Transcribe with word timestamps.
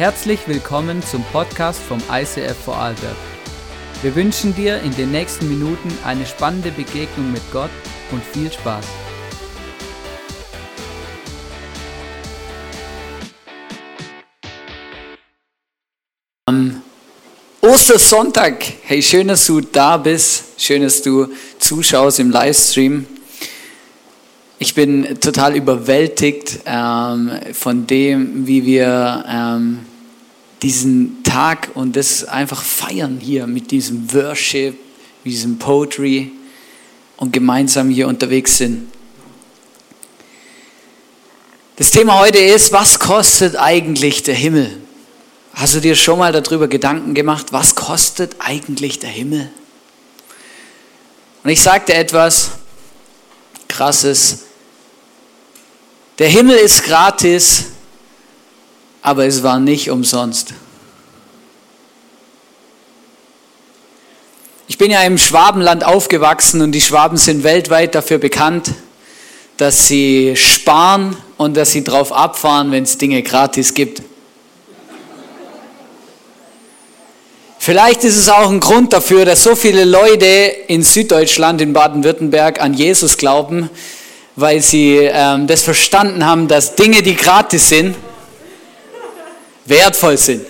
Herzlich 0.00 0.48
willkommen 0.48 1.02
zum 1.02 1.22
Podcast 1.24 1.78
vom 1.78 1.98
ICF 2.10 2.56
Vorarlberg. 2.64 3.16
Wir 4.00 4.14
wünschen 4.14 4.54
dir 4.54 4.80
in 4.80 4.96
den 4.96 5.10
nächsten 5.10 5.46
Minuten 5.46 5.92
eine 6.02 6.24
spannende 6.24 6.70
Begegnung 6.70 7.30
mit 7.30 7.42
Gott 7.52 7.68
und 8.10 8.24
viel 8.24 8.50
Spaß. 8.50 8.86
Am 16.46 16.80
Ostersonntag, 17.60 18.64
hey, 18.84 19.02
schön, 19.02 19.28
dass 19.28 19.44
du 19.44 19.60
da 19.60 19.98
bist, 19.98 20.44
schön, 20.56 20.80
dass 20.80 21.02
du 21.02 21.28
zuschaust 21.58 22.20
im 22.20 22.30
Livestream. 22.30 23.04
Ich 24.58 24.74
bin 24.74 25.20
total 25.20 25.56
überwältigt 25.56 26.60
ähm, 26.64 27.32
von 27.52 27.86
dem, 27.86 28.46
wie 28.46 28.64
wir 28.64 29.24
ähm, 29.28 29.80
diesen 30.62 31.22
Tag 31.22 31.70
und 31.74 31.96
das 31.96 32.24
einfach 32.24 32.62
feiern 32.62 33.18
hier 33.20 33.46
mit 33.46 33.70
diesem 33.70 34.12
Worship, 34.12 34.78
mit 35.24 35.32
diesem 35.32 35.58
Poetry 35.58 36.32
und 37.16 37.32
gemeinsam 37.32 37.90
hier 37.90 38.08
unterwegs 38.08 38.58
sind. 38.58 38.88
Das 41.76 41.90
Thema 41.90 42.18
heute 42.18 42.38
ist, 42.38 42.72
was 42.72 42.98
kostet 42.98 43.56
eigentlich 43.56 44.22
der 44.22 44.34
Himmel? 44.34 44.76
Hast 45.54 45.74
du 45.74 45.80
dir 45.80 45.96
schon 45.96 46.18
mal 46.18 46.32
darüber 46.32 46.68
Gedanken 46.68 47.14
gemacht, 47.14 47.46
was 47.52 47.74
kostet 47.74 48.36
eigentlich 48.38 48.98
der 48.98 49.10
Himmel? 49.10 49.50
Und 51.42 51.50
ich 51.50 51.62
sagte 51.62 51.94
etwas 51.94 52.50
Krasses. 53.66 54.40
Der 56.18 56.28
Himmel 56.28 56.56
ist 56.56 56.84
gratis, 56.84 57.66
aber 59.02 59.26
es 59.26 59.42
war 59.42 59.58
nicht 59.58 59.90
umsonst. 59.90 60.54
Ich 64.68 64.78
bin 64.78 64.90
ja 64.90 65.02
im 65.02 65.18
Schwabenland 65.18 65.84
aufgewachsen 65.84 66.62
und 66.62 66.72
die 66.72 66.80
Schwaben 66.80 67.16
sind 67.16 67.42
weltweit 67.42 67.94
dafür 67.94 68.18
bekannt, 68.18 68.70
dass 69.56 69.88
sie 69.88 70.36
sparen 70.36 71.16
und 71.36 71.56
dass 71.56 71.72
sie 71.72 71.84
drauf 71.84 72.12
abfahren, 72.12 72.70
wenn 72.70 72.84
es 72.84 72.96
Dinge 72.96 73.22
gratis 73.22 73.74
gibt. 73.74 74.02
Vielleicht 77.58 78.04
ist 78.04 78.16
es 78.16 78.30
auch 78.30 78.48
ein 78.48 78.60
Grund 78.60 78.94
dafür, 78.94 79.26
dass 79.26 79.42
so 79.42 79.54
viele 79.54 79.84
Leute 79.84 80.24
in 80.68 80.82
Süddeutschland, 80.82 81.60
in 81.60 81.74
Baden-Württemberg 81.74 82.58
an 82.60 82.72
Jesus 82.72 83.18
glauben, 83.18 83.68
weil 84.34 84.62
sie 84.62 84.96
ähm, 84.96 85.46
das 85.46 85.62
verstanden 85.62 86.24
haben, 86.24 86.48
dass 86.48 86.74
Dinge, 86.74 87.02
die 87.02 87.16
gratis 87.16 87.68
sind, 87.68 87.96
wertvoll 89.66 90.16
sind. 90.16 90.46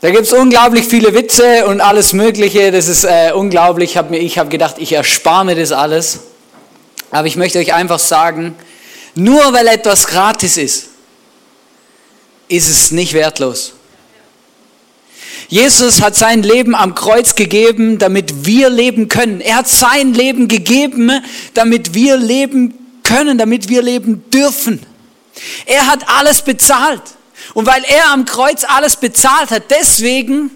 Da 0.00 0.10
gibt 0.10 0.24
es 0.24 0.32
unglaublich 0.32 0.86
viele 0.86 1.14
Witze 1.14 1.66
und 1.66 1.80
alles 1.80 2.12
Mögliche. 2.12 2.70
Das 2.70 2.86
ist 2.86 3.04
äh, 3.04 3.32
unglaublich. 3.34 3.92
Ich 3.92 3.96
habe 3.96 4.16
hab 4.16 4.50
gedacht, 4.50 4.76
ich 4.78 4.92
erspare 4.92 5.44
mir 5.46 5.56
das 5.56 5.72
alles. 5.72 6.20
Aber 7.10 7.26
ich 7.26 7.36
möchte 7.36 7.58
euch 7.58 7.72
einfach 7.72 7.98
sagen, 7.98 8.54
nur 9.14 9.52
weil 9.52 9.66
etwas 9.68 10.06
gratis 10.06 10.58
ist, 10.58 10.88
ist 12.48 12.68
es 12.68 12.90
nicht 12.90 13.14
wertlos. 13.14 13.72
Jesus 15.48 16.02
hat 16.02 16.14
sein 16.16 16.42
Leben 16.42 16.74
am 16.74 16.94
Kreuz 16.94 17.34
gegeben, 17.34 17.98
damit 17.98 18.46
wir 18.46 18.68
leben 18.68 19.08
können. 19.08 19.40
Er 19.40 19.56
hat 19.56 19.68
sein 19.68 20.12
Leben 20.12 20.48
gegeben, 20.48 21.10
damit 21.54 21.94
wir 21.94 22.16
leben 22.16 22.85
können, 23.16 23.38
damit 23.38 23.68
wir 23.70 23.80
leben 23.80 24.28
dürfen. 24.30 24.84
Er 25.64 25.86
hat 25.86 26.06
alles 26.08 26.42
bezahlt. 26.42 27.02
Und 27.54 27.66
weil 27.66 27.82
er 27.84 28.12
am 28.12 28.26
Kreuz 28.26 28.64
alles 28.64 28.96
bezahlt 28.96 29.50
hat, 29.50 29.70
deswegen 29.70 30.50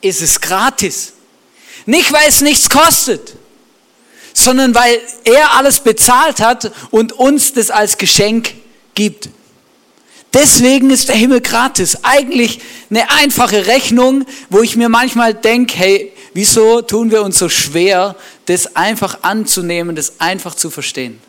ist 0.00 0.22
es 0.22 0.40
gratis. 0.40 1.14
Nicht, 1.86 2.12
weil 2.12 2.28
es 2.28 2.42
nichts 2.42 2.68
kostet, 2.68 3.34
sondern 4.34 4.74
weil 4.74 5.00
er 5.24 5.56
alles 5.56 5.80
bezahlt 5.80 6.40
hat 6.40 6.70
und 6.90 7.12
uns 7.12 7.54
das 7.54 7.70
als 7.70 7.98
Geschenk 7.98 8.54
gibt. 8.94 9.28
Deswegen 10.32 10.90
ist 10.90 11.08
der 11.08 11.16
Himmel 11.16 11.40
gratis. 11.40 11.98
Eigentlich 12.04 12.60
eine 12.88 13.10
einfache 13.10 13.66
Rechnung, 13.66 14.26
wo 14.48 14.60
ich 14.60 14.76
mir 14.76 14.88
manchmal 14.88 15.34
denke, 15.34 15.76
hey, 15.76 16.12
wieso 16.34 16.82
tun 16.82 17.10
wir 17.10 17.22
uns 17.22 17.38
so 17.38 17.48
schwer, 17.48 18.14
das 18.46 18.76
einfach 18.76 19.22
anzunehmen, 19.22 19.96
das 19.96 20.20
einfach 20.20 20.54
zu 20.54 20.70
verstehen. 20.70 21.20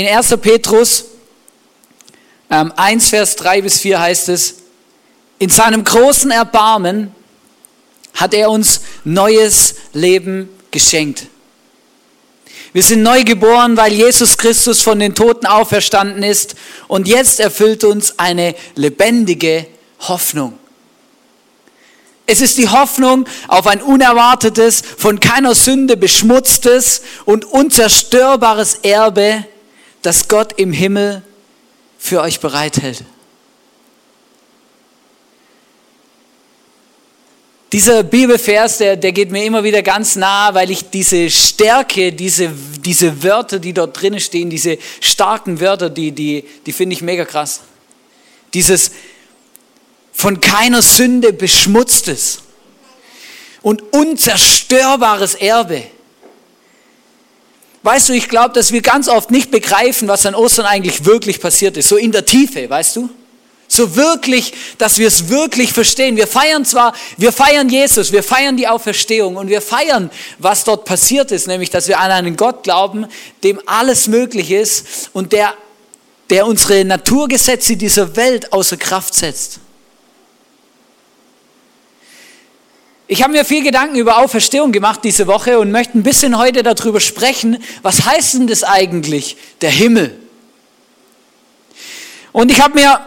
In 0.00 0.06
1. 0.06 0.34
Petrus 0.40 1.04
ähm, 2.50 2.72
1, 2.74 3.10
Vers 3.10 3.36
3 3.36 3.60
bis 3.60 3.80
4 3.80 4.00
heißt 4.00 4.30
es, 4.30 4.54
in 5.38 5.50
seinem 5.50 5.84
großen 5.84 6.30
Erbarmen 6.30 7.14
hat 8.14 8.32
er 8.32 8.50
uns 8.50 8.80
neues 9.04 9.74
Leben 9.92 10.48
geschenkt. 10.70 11.26
Wir 12.72 12.82
sind 12.82 13.02
neu 13.02 13.24
geboren, 13.24 13.76
weil 13.76 13.92
Jesus 13.92 14.38
Christus 14.38 14.80
von 14.80 14.98
den 14.98 15.14
Toten 15.14 15.44
auferstanden 15.44 16.22
ist 16.22 16.54
und 16.88 17.06
jetzt 17.06 17.38
erfüllt 17.38 17.84
uns 17.84 18.18
eine 18.18 18.54
lebendige 18.76 19.66
Hoffnung. 20.08 20.58
Es 22.24 22.40
ist 22.40 22.56
die 22.56 22.70
Hoffnung 22.70 23.26
auf 23.48 23.66
ein 23.66 23.82
unerwartetes, 23.82 24.82
von 24.96 25.20
keiner 25.20 25.54
Sünde 25.54 25.98
beschmutztes 25.98 27.02
und 27.26 27.44
unzerstörbares 27.44 28.76
Erbe, 28.76 29.44
das 30.02 30.28
Gott 30.28 30.54
im 30.58 30.72
Himmel 30.72 31.22
für 31.98 32.20
euch 32.20 32.40
bereithält. 32.40 33.04
Dieser 37.72 38.02
Bibelvers, 38.02 38.78
der, 38.78 38.96
der 38.96 39.12
geht 39.12 39.30
mir 39.30 39.44
immer 39.44 39.62
wieder 39.62 39.82
ganz 39.82 40.16
nah, 40.16 40.52
weil 40.54 40.72
ich 40.72 40.90
diese 40.90 41.30
Stärke, 41.30 42.12
diese, 42.12 42.50
diese 42.84 43.22
Wörter, 43.22 43.60
die 43.60 43.72
dort 43.72 44.00
drinnen 44.00 44.18
stehen, 44.18 44.50
diese 44.50 44.78
starken 45.00 45.60
Wörter, 45.60 45.88
die, 45.88 46.10
die, 46.10 46.44
die 46.66 46.72
finde 46.72 46.94
ich 46.94 47.02
mega 47.02 47.24
krass. 47.24 47.60
Dieses 48.54 48.90
von 50.12 50.40
keiner 50.40 50.82
Sünde 50.82 51.32
beschmutztes 51.32 52.40
und 53.62 53.82
unzerstörbares 53.92 55.36
Erbe. 55.36 55.84
Weißt 57.82 58.10
du, 58.10 58.12
ich 58.12 58.28
glaube, 58.28 58.54
dass 58.54 58.72
wir 58.72 58.82
ganz 58.82 59.08
oft 59.08 59.30
nicht 59.30 59.50
begreifen, 59.50 60.06
was 60.06 60.26
an 60.26 60.34
Ostern 60.34 60.66
eigentlich 60.66 61.06
wirklich 61.06 61.40
passiert 61.40 61.76
ist, 61.76 61.88
so 61.88 61.96
in 61.96 62.12
der 62.12 62.26
Tiefe, 62.26 62.68
weißt 62.68 62.96
du? 62.96 63.10
So 63.68 63.94
wirklich, 63.94 64.52
dass 64.78 64.98
wir 64.98 65.06
es 65.06 65.28
wirklich 65.28 65.72
verstehen. 65.72 66.16
Wir 66.16 66.26
feiern 66.26 66.64
zwar, 66.64 66.92
wir 67.16 67.32
feiern 67.32 67.68
Jesus, 67.68 68.10
wir 68.10 68.24
feiern 68.24 68.56
die 68.56 68.66
Auferstehung 68.66 69.36
und 69.36 69.48
wir 69.48 69.62
feiern, 69.62 70.10
was 70.38 70.64
dort 70.64 70.84
passiert 70.84 71.30
ist, 71.30 71.46
nämlich, 71.46 71.70
dass 71.70 71.86
wir 71.86 72.00
an 72.00 72.10
einen 72.10 72.36
Gott 72.36 72.64
glauben, 72.64 73.06
dem 73.44 73.60
alles 73.66 74.08
möglich 74.08 74.50
ist 74.50 75.10
und 75.12 75.32
der, 75.32 75.54
der 76.30 76.46
unsere 76.46 76.84
Naturgesetze 76.84 77.76
dieser 77.76 78.16
Welt 78.16 78.52
außer 78.52 78.76
Kraft 78.76 79.14
setzt. 79.14 79.60
Ich 83.12 83.24
habe 83.24 83.32
mir 83.32 83.44
viel 83.44 83.64
Gedanken 83.64 83.96
über 83.96 84.18
Auferstehung 84.18 84.70
gemacht 84.70 85.00
diese 85.02 85.26
Woche 85.26 85.58
und 85.58 85.72
möchte 85.72 85.98
ein 85.98 86.04
bisschen 86.04 86.38
heute 86.38 86.62
darüber 86.62 87.00
sprechen, 87.00 87.60
was 87.82 88.06
heißt 88.06 88.34
denn 88.34 88.46
das 88.46 88.62
eigentlich, 88.62 89.36
der 89.62 89.70
Himmel? 89.70 90.16
Und 92.30 92.52
ich 92.52 92.60
habe 92.60 92.74
mir 92.74 93.04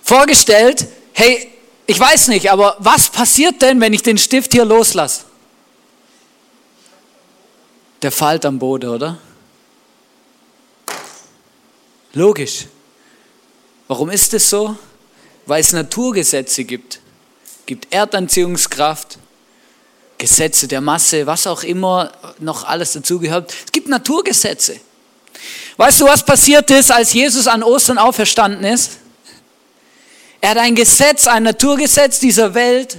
vorgestellt, 0.00 0.86
hey, 1.12 1.50
ich 1.88 1.98
weiß 1.98 2.28
nicht, 2.28 2.52
aber 2.52 2.76
was 2.78 3.10
passiert 3.10 3.62
denn, 3.62 3.80
wenn 3.80 3.92
ich 3.92 4.04
den 4.04 4.16
Stift 4.16 4.52
hier 4.52 4.64
loslasse? 4.64 5.24
Der 8.00 8.12
fällt 8.12 8.46
am 8.46 8.60
Boden, 8.60 8.90
oder? 8.90 9.18
Logisch. 12.12 12.66
Warum 13.88 14.08
ist 14.10 14.32
es 14.34 14.48
so? 14.48 14.76
Weil 15.46 15.62
es 15.62 15.72
Naturgesetze 15.72 16.62
gibt. 16.62 17.00
Es 17.64 17.66
gibt 17.66 17.94
Erdanziehungskraft, 17.94 19.16
Gesetze 20.18 20.68
der 20.68 20.82
Masse, 20.82 21.26
was 21.26 21.46
auch 21.46 21.62
immer 21.62 22.12
noch 22.38 22.64
alles 22.64 22.92
dazugehört. 22.92 23.54
Es 23.64 23.72
gibt 23.72 23.88
Naturgesetze. 23.88 24.78
Weißt 25.78 26.02
du, 26.02 26.04
was 26.04 26.22
passiert 26.26 26.70
ist, 26.70 26.92
als 26.92 27.14
Jesus 27.14 27.46
an 27.46 27.62
Ostern 27.62 27.96
auferstanden 27.96 28.64
ist? 28.64 28.98
Er 30.42 30.50
hat 30.50 30.58
ein 30.58 30.74
Gesetz, 30.74 31.26
ein 31.26 31.44
Naturgesetz 31.44 32.20
dieser 32.20 32.52
Welt, 32.52 32.98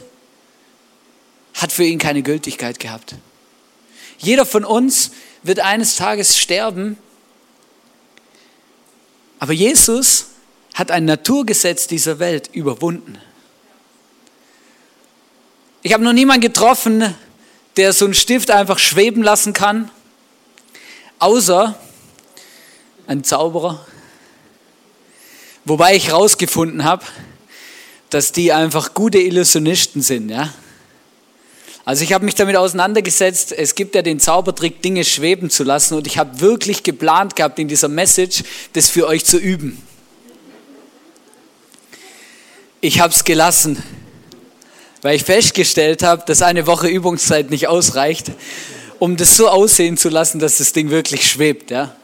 hat 1.53 1.71
für 1.71 1.83
ihn 1.83 1.99
keine 1.99 2.23
Gültigkeit 2.23 2.79
gehabt. 2.79 3.13
Jeder 4.17 4.47
von 4.47 4.65
uns 4.65 5.11
wird 5.43 5.59
eines 5.59 5.95
Tages 5.95 6.39
sterben, 6.39 6.97
aber 9.37 9.53
Jesus 9.53 10.29
hat 10.73 10.89
ein 10.89 11.05
Naturgesetz 11.05 11.85
dieser 11.85 12.17
Welt 12.17 12.49
überwunden. 12.51 13.19
Ich 15.85 15.93
habe 15.93 16.03
noch 16.03 16.13
niemanden 16.13 16.41
getroffen, 16.41 17.13
der 17.77 17.93
so 17.93 18.05
einen 18.05 18.15
Stift 18.15 18.49
einfach 18.49 18.79
schweben 18.79 19.21
lassen 19.21 19.53
kann, 19.53 19.91
außer 21.19 21.77
ein 23.05 23.23
Zauberer. 23.23 23.85
Wobei 25.63 25.95
ich 25.95 26.07
herausgefunden 26.07 26.85
habe, 26.85 27.05
dass 28.09 28.31
die 28.31 28.51
einfach 28.51 28.95
gute 28.95 29.19
Illusionisten 29.19 30.01
sind, 30.01 30.29
ja. 30.29 30.51
Also 31.85 32.03
ich 32.03 32.13
habe 32.13 32.25
mich 32.25 32.33
damit 32.33 32.55
auseinandergesetzt, 32.55 33.51
es 33.51 33.75
gibt 33.75 33.93
ja 33.93 34.01
den 34.01 34.19
Zaubertrick, 34.19 34.81
Dinge 34.81 35.05
schweben 35.05 35.51
zu 35.51 35.63
lassen 35.63 35.93
und 35.93 36.07
ich 36.07 36.17
habe 36.17 36.39
wirklich 36.39 36.81
geplant 36.81 37.35
gehabt 37.35 37.59
in 37.59 37.67
dieser 37.67 37.89
Message, 37.89 38.43
das 38.73 38.89
für 38.89 39.05
euch 39.05 39.23
zu 39.23 39.37
üben. 39.37 39.83
Ich 42.81 43.01
habe 43.01 43.13
es 43.13 43.23
gelassen, 43.23 43.83
weil 45.05 45.17
ich 45.17 45.23
festgestellt 45.23 46.01
habe, 46.01 46.23
dass 46.25 46.41
eine 46.41 46.65
Woche 46.65 46.87
Übungszeit 46.87 47.51
nicht 47.51 47.67
ausreicht, 47.67 48.31
um 48.97 49.17
das 49.17 49.37
so 49.37 49.47
aussehen 49.47 49.97
zu 49.97 50.09
lassen, 50.09 50.39
dass 50.39 50.57
das 50.57 50.73
Ding 50.73 50.89
wirklich 50.89 51.29
schwebt. 51.29 51.69
Ja? 51.69 51.95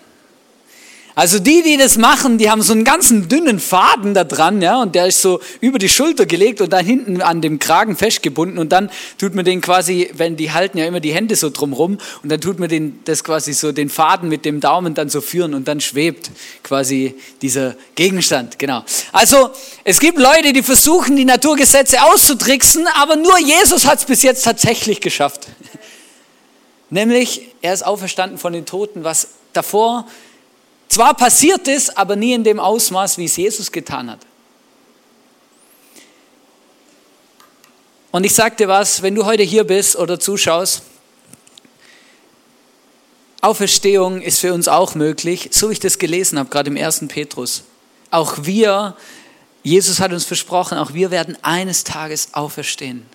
Also 1.14 1.40
die, 1.40 1.62
die 1.62 1.76
das 1.76 1.98
machen, 1.98 2.38
die 2.38 2.50
haben 2.50 2.62
so 2.62 2.72
einen 2.72 2.86
ganzen 2.86 3.28
dünnen 3.28 3.60
Faden 3.60 4.14
da 4.14 4.24
dran, 4.24 4.62
ja, 4.62 4.82
und 4.82 4.96
der 4.96 5.08
ist 5.08 5.22
so 5.22 5.42
über 5.60 5.78
die 5.78 5.90
Schulter 5.90 6.26
gelegt 6.26 6.62
und 6.62 6.72
dann 6.72 6.86
hinten 6.86 7.22
an 7.22 7.42
dem 7.42 7.60
Kragen 7.60 7.98
festgebunden 7.98 8.58
und 8.58 8.72
dann 8.72 8.90
tut 9.18 9.36
man 9.36 9.44
den 9.44 9.60
quasi, 9.60 10.10
wenn 10.14 10.38
die 10.38 10.52
halten 10.52 10.78
ja 10.78 10.86
immer 10.86 11.02
die 11.02 11.14
Hände 11.14 11.36
so 11.36 11.50
drumrum 11.50 11.98
und 12.24 12.32
dann 12.32 12.40
tut 12.40 12.60
man 12.60 12.70
den, 12.70 13.00
das 13.04 13.24
quasi 13.26 13.52
so 13.54 13.74
den 13.74 13.90
Faden 13.90 14.30
mit 14.30 14.46
dem 14.46 14.62
Daumen 14.62 14.94
dann 14.94 15.10
so 15.10 15.20
führen 15.20 15.54
und 15.54 15.68
dann 15.68 15.82
schwebt 15.82 16.32
quasi 16.64 17.16
dieser 17.42 17.76
Gegenstand, 17.96 18.58
genau. 18.58 18.86
Also 19.12 19.50
es 19.84 20.00
gibt 20.00 20.18
Leute, 20.18 20.54
die 20.54 20.64
versuchen, 20.64 21.18
die 21.18 21.26
Naturgesetze 21.26 22.02
auszutricksen, 22.04 22.88
aber 23.02 23.18
nur 23.18 23.38
Jesus 23.38 23.86
hat 23.86 24.00
es 24.00 24.06
bis 24.06 24.22
jetzt 24.24 24.44
tatsächlich 24.44 25.02
geschafft. 25.02 25.48
Nämlich, 26.90 27.50
er 27.62 27.74
ist 27.74 27.86
auferstanden 27.86 28.38
von 28.38 28.54
den 28.54 28.66
Toten, 28.66 29.04
was 29.04 29.30
davor 29.54 30.08
zwar 30.92 31.14
passiert 31.14 31.68
ist, 31.68 31.98
aber 31.98 32.16
nie 32.16 32.34
in 32.34 32.44
dem 32.44 32.60
Ausmaß, 32.60 33.18
wie 33.18 33.26
es 33.26 33.38
Jesus 33.38 33.72
getan 33.72 34.12
hat. 34.12 34.20
Und 38.12 38.26
ich 38.26 38.34
dir 38.58 38.68
was, 38.68 39.02
wenn 39.02 39.16
du 39.16 39.26
heute 39.26 39.44
hier 39.44 39.64
bist 39.64 39.96
oder 39.96 40.20
zuschaust, 40.20 40.84
Auferstehung 43.40 44.22
ist 44.22 44.40
für 44.40 44.54
uns 44.54 44.68
auch 44.68 44.94
möglich, 44.94 45.50
so 45.52 45.70
wie 45.70 45.74
ich 45.74 45.80
das 45.80 45.98
gelesen 45.98 46.38
habe, 46.38 46.50
gerade 46.50 46.70
im 46.70 46.76
ersten 46.76 47.08
Petrus. 47.08 47.64
Auch 48.12 48.40
wir, 48.42 48.96
Jesus 49.64 50.00
hat 50.00 50.12
uns 50.12 50.26
versprochen, 50.26 50.78
auch 50.78 50.94
wir 50.94 51.10
werden 51.10 51.38
eines 51.42 51.84
Tages 51.84 52.34
auferstehen. 52.34 53.06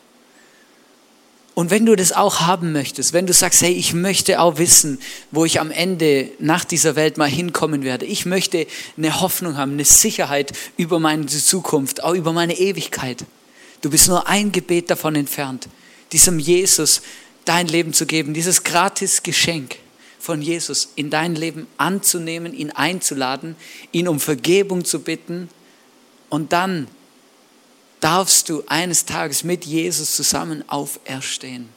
Und 1.57 1.71
wenn 1.71 1.87
du 1.87 1.97
das 1.97 2.13
auch 2.13 2.41
haben 2.41 2.73
möchtest, 2.73 3.15
wenn 3.15 3.27
du 3.27 3.33
sagst, 3.33 3.63
hey, 3.63 3.73
ich 3.73 3.95
möchte 3.95 4.41
auch 4.41 4.59
wissen, 4.59 4.99
wo 5.31 5.47
ich 5.47 5.59
am 5.59 5.71
Ende 5.71 6.29
nach 6.39 6.67
dieser 6.67 6.97
Welt 6.97 7.17
mal 7.17 7.31
hinkommen 7.31 7.83
werde. 7.83 8.05
Ich 8.05 8.27
möchte 8.27 8.67
eine 8.99 9.23
Hoffnung 9.23 9.57
haben, 9.57 9.73
eine 9.73 9.87
Sicherheit 9.87 10.53
über 10.77 10.99
meine 11.01 11.25
Zukunft, 11.25 12.05
auch 12.05 12.13
über 12.13 12.35
meine 12.35 12.59
Ewigkeit. 12.59 13.25
Du 13.81 13.89
bist 13.89 14.07
nur 14.07 14.29
ein 14.29 14.53
Gebet 14.53 14.91
davon 14.91 15.15
entfernt, 15.15 15.67
diesem 16.13 16.39
Jesus 16.39 17.01
dein 17.47 17.69
Leben 17.69 17.95
zu 17.95 18.05
geben, 18.05 18.35
dieses 18.35 18.63
gratis 18.63 19.23
Geschenk 19.23 19.77
von 20.19 20.43
Jesus 20.43 20.91
in 20.95 21.09
dein 21.09 21.37
Leben 21.37 21.69
anzunehmen, 21.79 22.53
ihn 22.53 22.71
einzuladen, 22.71 23.57
ihn 23.93 24.09
um 24.09 24.21
Vergebung 24.21 24.85
zu 24.85 25.01
bitten 25.01 25.49
und 26.29 26.53
dann 26.53 26.87
darfst 28.01 28.49
du 28.49 28.63
eines 28.67 29.05
Tages 29.07 29.45
mit 29.45 29.65
Jesus 29.65 30.17
zusammen 30.17 30.65
auferstehen 30.69 31.69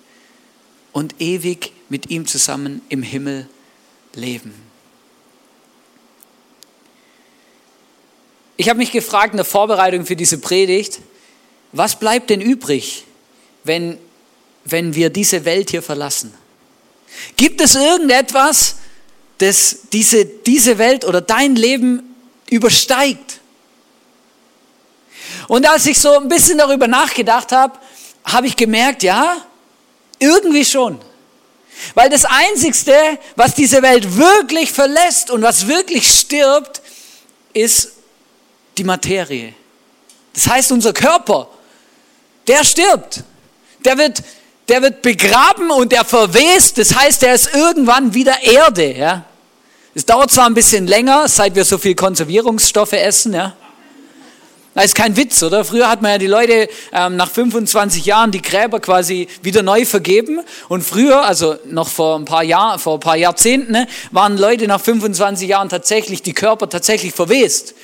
und 0.92 1.16
ewig 1.20 1.72
mit 1.90 2.10
ihm 2.10 2.28
zusammen 2.28 2.82
im 2.90 3.04
Himmel 3.04 3.48
leben. 4.14 4.54
Ich 8.58 8.68
habe 8.68 8.80
mich 8.80 8.92
gefragt 8.92 9.34
in 9.34 9.38
der 9.38 9.46
Vorbereitung 9.46 10.06
für 10.06 10.18
diese 10.18 10.38
Predigt, 10.38 11.00
was 11.72 11.98
bleibt 11.98 12.30
denn 12.30 12.42
übrig, 12.42 13.06
wenn, 13.64 13.98
wenn 14.66 14.96
wir 14.96 15.10
diese 15.10 15.46
Welt 15.46 15.70
hier 15.70 15.82
verlassen? 15.82 16.34
Gibt 17.38 17.62
es 17.62 17.76
irgendetwas, 17.76 18.76
das 19.38 19.80
diese, 19.94 20.26
diese 20.26 20.78
Welt 20.78 21.06
oder 21.06 21.22
dein 21.22 21.56
Leben 21.56 22.16
übersteigt? 22.50 23.39
Und 25.50 25.68
als 25.68 25.88
ich 25.88 25.98
so 25.98 26.16
ein 26.16 26.28
bisschen 26.28 26.60
darüber 26.60 26.88
nachgedacht 26.88 27.52
habe, 27.52 27.74
habe 28.24 28.46
ich 28.46 28.56
gemerkt, 28.56 29.02
ja, 29.02 29.36
irgendwie 30.20 30.64
schon. 30.64 31.02
Weil 31.96 32.12
das 32.12 32.24
Einzigste, 32.24 32.94
was 33.36 33.56
diese 33.56 33.82
Welt 33.82 34.16
wirklich 34.16 34.72
verlässt 34.72 35.32
und 35.32 35.42
was 35.42 35.68
wirklich 35.68 36.08
stirbt, 36.08 36.84
ist 37.52 37.94
die 38.78 38.84
Materie. 38.84 39.56
Das 40.36 40.48
heißt, 40.48 40.72
unser 40.72 40.94
Körper, 40.94 41.48
der 42.48 42.64
stirbt. 42.64 43.24
Der 43.84 43.98
wird, 43.98 44.22
der 44.68 44.84
wird 44.84 45.02
begraben 45.02 45.72
und 45.72 45.92
der 45.92 46.06
verwest. 46.06 46.78
Das 46.78 46.94
heißt, 46.94 47.24
er 47.24 47.34
ist 47.34 47.56
irgendwann 47.56 48.14
wieder 48.14 48.40
Erde. 48.44 48.94
Ja? 48.94 49.26
Es 49.96 50.06
dauert 50.06 50.30
zwar 50.30 50.46
ein 50.46 50.54
bisschen 50.54 50.86
länger, 50.86 51.28
seit 51.28 51.56
wir 51.56 51.66
so 51.66 51.80
viel 51.80 51.96
Konservierungsstoffe 51.96 52.94
essen, 52.94 53.34
ja? 53.34 53.56
Das 54.80 54.86
ist 54.86 54.96
kein 54.96 55.18
Witz, 55.18 55.44
oder? 55.44 55.66
Früher 55.66 55.90
hat 55.90 56.02
man 56.02 56.12
ja 56.12 56.18
die 56.18 56.28
Leute 56.28 56.70
ähm, 56.94 57.18
nach 57.18 57.30
25 57.30 58.06
Jahren 58.06 58.32
die 58.32 58.42
Gräber 58.42 58.80
quasi 58.80 59.28
wieder 59.42 59.62
neu 59.62 59.84
vergeben. 59.84 60.40
Und 60.70 60.84
früher, 60.84 61.26
also 61.26 61.58
noch 61.66 61.90
vor 61.90 62.18
ein 62.18 62.24
paar 62.24 62.46
Jahren, 62.46 62.80
vor 62.80 62.94
ein 62.94 63.02
paar 63.02 63.18
Jahrzehnten, 63.18 63.74
ne, 63.74 63.88
waren 64.12 64.38
Leute 64.38 64.70
nach 64.70 64.80
25 64.80 65.50
Jahren 65.50 65.68
tatsächlich, 65.68 66.22
die 66.22 66.32
Körper 66.32 66.70
tatsächlich 66.70 67.14
verwest. 67.14 67.76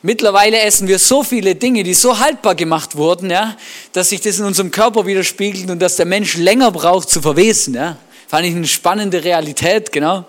Mittlerweile 0.00 0.58
essen 0.60 0.88
wir 0.88 0.98
so 0.98 1.22
viele 1.22 1.54
Dinge, 1.54 1.82
die 1.82 1.92
so 1.92 2.18
haltbar 2.18 2.54
gemacht 2.54 2.96
wurden, 2.96 3.28
ja, 3.28 3.54
dass 3.92 4.08
sich 4.08 4.22
das 4.22 4.38
in 4.38 4.46
unserem 4.46 4.70
Körper 4.70 5.04
widerspiegelt 5.04 5.68
und 5.68 5.80
dass 5.80 5.96
der 5.96 6.06
Mensch 6.06 6.38
länger 6.38 6.70
braucht 6.70 7.10
zu 7.10 7.20
verwesen. 7.20 7.74
Ja. 7.74 7.98
Fand 8.26 8.46
ich 8.46 8.56
eine 8.56 8.66
spannende 8.66 9.22
Realität, 9.22 9.92
genau. 9.92 10.24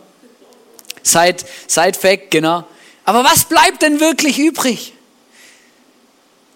Side, 1.02 1.38
Side 1.66 1.98
Fact, 1.98 2.30
genau. 2.30 2.66
Aber 3.06 3.24
was 3.24 3.46
bleibt 3.46 3.84
denn 3.84 4.02
wirklich 4.02 4.38
übrig? 4.38 4.96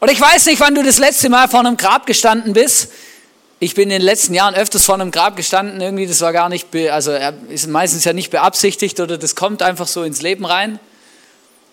Oder 0.04 0.12
ich 0.12 0.20
weiß 0.20 0.48
nicht, 0.48 0.60
wann 0.60 0.76
du 0.76 0.84
das 0.84 1.00
letzte 1.00 1.30
Mal 1.30 1.48
vor 1.48 1.62
einem 1.62 1.78
Grab 1.78 2.06
gestanden 2.06 2.52
bist. 2.52 2.92
Ich 3.62 3.74
bin 3.74 3.84
in 3.84 4.00
den 4.00 4.02
letzten 4.02 4.34
Jahren 4.34 4.54
öfters 4.54 4.84
vor 4.84 4.96
einem 4.96 5.12
Grab 5.12 5.38
gestanden. 5.38 5.80
Irgendwie, 5.80 6.06
das 6.06 6.20
war 6.20 6.34
gar 6.34 6.50
nicht, 6.50 6.68
also 6.92 7.14
ist 7.48 7.70
meistens 7.70 8.04
ja 8.04 8.12
nicht 8.12 8.30
beabsichtigt 8.30 9.00
oder 9.00 9.18
das 9.18 9.34
kommt 9.34 9.62
einfach 9.62 9.88
so 9.88 10.04
ins 10.04 10.22
Leben 10.22 10.44
rein. 10.44 10.78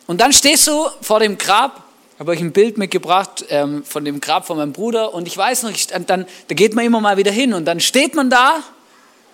Und 0.06 0.20
dann 0.20 0.32
stehst 0.32 0.68
du 0.68 0.86
vor 1.02 1.18
dem 1.18 1.38
Grab, 1.38 1.82
habe 2.20 2.30
euch 2.30 2.38
ein 2.38 2.52
Bild 2.52 2.78
mitgebracht 2.78 3.46
ähm, 3.48 3.82
von 3.82 4.04
dem 4.04 4.20
Grab 4.20 4.46
von 4.46 4.58
meinem 4.58 4.74
Bruder 4.74 5.12
und 5.12 5.26
ich 5.26 5.36
weiß 5.36 5.64
noch, 5.64 5.72
ich, 5.72 5.88
dann, 5.88 6.24
da 6.46 6.54
geht 6.54 6.72
man 6.76 6.84
immer 6.84 7.00
mal 7.00 7.16
wieder 7.16 7.32
hin 7.32 7.52
und 7.52 7.64
dann 7.64 7.80
steht 7.80 8.14
man 8.14 8.30
da 8.30 8.62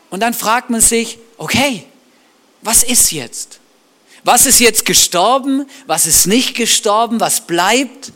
und 0.08 0.20
dann 0.20 0.32
fragt 0.32 0.70
man 0.70 0.80
sich, 0.80 1.18
okay, 1.36 1.84
was 2.62 2.82
ist 2.82 3.12
jetzt? 3.12 3.60
Was 4.24 4.46
ist 4.46 4.58
jetzt 4.58 4.86
gestorben? 4.86 5.68
Was 5.86 6.06
ist 6.06 6.26
nicht 6.26 6.56
gestorben? 6.56 7.20
Was 7.20 7.42
bleibt? 7.42 8.12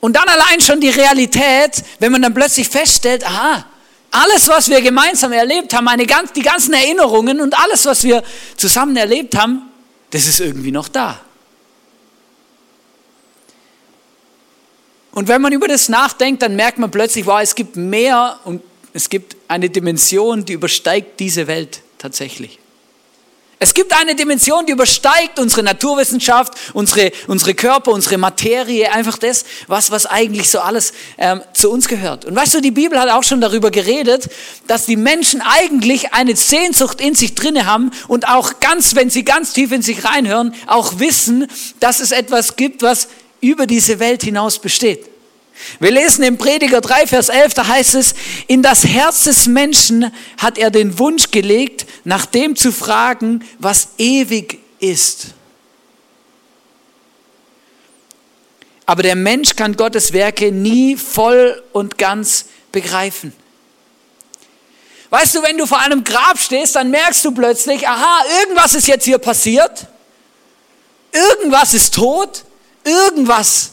Und 0.00 0.16
dann 0.16 0.28
allein 0.28 0.60
schon 0.60 0.80
die 0.80 0.88
Realität, 0.88 1.82
wenn 1.98 2.10
man 2.10 2.22
dann 2.22 2.34
plötzlich 2.34 2.68
feststellt, 2.68 3.24
aha, 3.24 3.66
alles, 4.10 4.48
was 4.48 4.68
wir 4.68 4.80
gemeinsam 4.80 5.32
erlebt 5.32 5.72
haben, 5.74 5.86
eine 5.88 6.06
die 6.06 6.42
ganzen 6.42 6.72
Erinnerungen 6.72 7.40
und 7.40 7.56
alles, 7.56 7.84
was 7.86 8.02
wir 8.02 8.22
zusammen 8.56 8.96
erlebt 8.96 9.36
haben, 9.36 9.62
das 10.10 10.26
ist 10.26 10.40
irgendwie 10.40 10.72
noch 10.72 10.88
da. 10.88 11.20
Und 15.12 15.28
wenn 15.28 15.42
man 15.42 15.52
über 15.52 15.68
das 15.68 15.88
nachdenkt, 15.88 16.42
dann 16.42 16.56
merkt 16.56 16.78
man 16.78 16.90
plötzlich, 16.90 17.26
wow, 17.26 17.40
es 17.40 17.54
gibt 17.54 17.76
mehr 17.76 18.38
und 18.44 18.62
es 18.92 19.08
gibt 19.08 19.36
eine 19.48 19.68
Dimension, 19.68 20.44
die 20.44 20.54
übersteigt 20.54 21.20
diese 21.20 21.46
Welt 21.46 21.82
tatsächlich. 21.98 22.59
Es 23.62 23.74
gibt 23.74 23.92
eine 23.92 24.14
Dimension, 24.14 24.64
die 24.64 24.72
übersteigt 24.72 25.38
unsere 25.38 25.62
Naturwissenschaft, 25.62 26.54
unsere, 26.72 27.12
unsere 27.26 27.52
Körper, 27.52 27.92
unsere 27.92 28.16
Materie, 28.16 28.90
einfach 28.90 29.18
das, 29.18 29.44
was, 29.66 29.90
was 29.90 30.06
eigentlich 30.06 30.48
so 30.48 30.60
alles 30.60 30.94
ähm, 31.18 31.42
zu 31.52 31.70
uns 31.70 31.86
gehört. 31.86 32.24
Und 32.24 32.34
weißt 32.34 32.54
du, 32.54 32.62
die 32.62 32.70
Bibel 32.70 32.98
hat 32.98 33.10
auch 33.10 33.22
schon 33.22 33.42
darüber 33.42 33.70
geredet, 33.70 34.30
dass 34.66 34.86
die 34.86 34.96
Menschen 34.96 35.42
eigentlich 35.42 36.14
eine 36.14 36.36
Sehnsucht 36.36 37.02
in 37.02 37.14
sich 37.14 37.34
drinne 37.34 37.66
haben 37.66 37.90
und 38.08 38.28
auch 38.28 38.60
ganz, 38.60 38.94
wenn 38.94 39.10
sie 39.10 39.24
ganz 39.26 39.52
tief 39.52 39.72
in 39.72 39.82
sich 39.82 40.06
reinhören, 40.06 40.54
auch 40.66 40.98
wissen, 40.98 41.46
dass 41.80 42.00
es 42.00 42.12
etwas 42.12 42.56
gibt, 42.56 42.80
was 42.80 43.08
über 43.42 43.66
diese 43.66 43.98
Welt 43.98 44.22
hinaus 44.22 44.58
besteht. 44.58 45.04
Wir 45.78 45.90
lesen 45.90 46.24
im 46.24 46.38
Prediger 46.38 46.80
3, 46.80 47.06
Vers 47.06 47.28
11, 47.28 47.54
da 47.54 47.66
heißt 47.66 47.94
es, 47.94 48.14
in 48.46 48.62
das 48.62 48.84
Herz 48.86 49.24
des 49.24 49.46
Menschen 49.46 50.12
hat 50.38 50.58
er 50.58 50.70
den 50.70 50.98
Wunsch 50.98 51.30
gelegt, 51.30 51.86
nach 52.04 52.26
dem 52.26 52.56
zu 52.56 52.72
fragen, 52.72 53.44
was 53.58 53.88
ewig 53.98 54.58
ist. 54.78 55.28
Aber 58.86 59.02
der 59.02 59.16
Mensch 59.16 59.54
kann 59.54 59.76
Gottes 59.76 60.12
Werke 60.12 60.50
nie 60.50 60.96
voll 60.96 61.62
und 61.72 61.96
ganz 61.96 62.46
begreifen. 62.72 63.32
Weißt 65.10 65.34
du, 65.34 65.42
wenn 65.42 65.58
du 65.58 65.66
vor 65.66 65.78
einem 65.78 66.04
Grab 66.04 66.38
stehst, 66.38 66.76
dann 66.76 66.90
merkst 66.90 67.24
du 67.24 67.32
plötzlich, 67.32 67.86
aha, 67.86 68.24
irgendwas 68.40 68.74
ist 68.74 68.88
jetzt 68.88 69.04
hier 69.04 69.18
passiert. 69.18 69.86
Irgendwas 71.12 71.74
ist 71.74 71.94
tot. 71.94 72.44
Irgendwas 72.84 73.72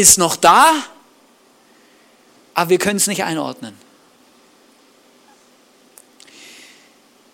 ist 0.00 0.18
noch 0.18 0.36
da. 0.36 0.72
Aber 2.54 2.70
wir 2.70 2.78
können 2.78 2.96
es 2.96 3.06
nicht 3.06 3.24
einordnen. 3.24 3.74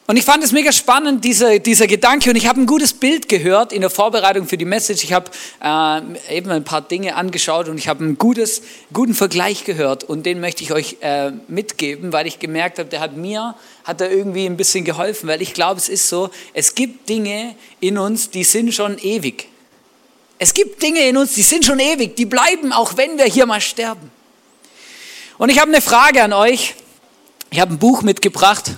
Und 0.09 0.17
ich 0.17 0.25
fand 0.25 0.45
es 0.45 0.53
mega 0.53 0.71
spannend, 0.71 1.25
dieser, 1.25 1.59
dieser 1.59 1.89
Gedanke. 1.89 2.31
Und 2.31 2.37
ich 2.37 2.47
habe 2.47 2.61
ein 2.61 2.67
gutes 2.67 2.93
Bild 2.93 3.29
gehört 3.29 3.73
in 3.73 3.81
der 3.81 3.91
Vorbereitung 3.91 4.47
für 4.47 4.57
die 4.57 4.65
Message. 4.65 5.03
Ich 5.03 5.13
habe 5.13 5.31
äh, 5.61 6.37
eben 6.37 6.49
ein 6.53 6.63
paar 6.63 6.81
Dinge 6.81 7.17
angeschaut 7.17 7.69
und 7.69 7.77
ich 7.77 7.89
habe 7.89 8.05
einen 8.05 8.17
guten 8.17 9.15
Vergleich 9.15 9.65
gehört. 9.65 10.05
Und 10.05 10.25
den 10.25 10.39
möchte 10.39 10.63
ich 10.63 10.73
euch 10.73 10.99
äh, 11.01 11.33
mitgeben, 11.49 12.13
weil 12.13 12.29
ich 12.29 12.39
gemerkt 12.39 12.79
habe, 12.79 12.89
der 12.89 13.01
hat 13.01 13.17
mir, 13.17 13.57
hat 13.83 14.01
er 14.01 14.13
irgendwie 14.13 14.47
ein 14.47 14.57
bisschen 14.57 14.85
geholfen. 14.85 15.29
Weil 15.29 15.43
ich 15.43 15.55
glaube, 15.55 15.81
es 15.81 15.89
ist 15.89 16.09
so, 16.09 16.31
es 16.55 16.77
gibt 16.77 17.09
Dinge 17.09 17.57
in 17.81 17.99
uns, 17.99 18.31
die 18.31 18.45
sind 18.45 18.73
schon 18.73 18.99
ewig. 18.99 19.49
Es 20.39 20.53
gibt 20.53 20.83
Dinge 20.83 21.01
in 21.01 21.17
uns, 21.17 21.35
die 21.35 21.43
sind 21.43 21.65
schon 21.65 21.79
ewig. 21.79 22.17
Die 22.17 22.27
bleiben, 22.27 22.73
auch 22.73 22.97
wenn 22.97 23.17
wir 23.17 23.25
hier 23.25 23.47
mal 23.47 23.61
sterben. 23.61 24.11
Und 25.39 25.49
ich 25.51 25.59
habe 25.59 25.71
eine 25.71 25.81
Frage 25.81 26.23
an 26.23 26.33
euch. 26.33 26.75
Ich 27.51 27.61
habe 27.61 27.75
ein 27.75 27.79
Buch 27.79 28.03
mitgebracht 28.03 28.73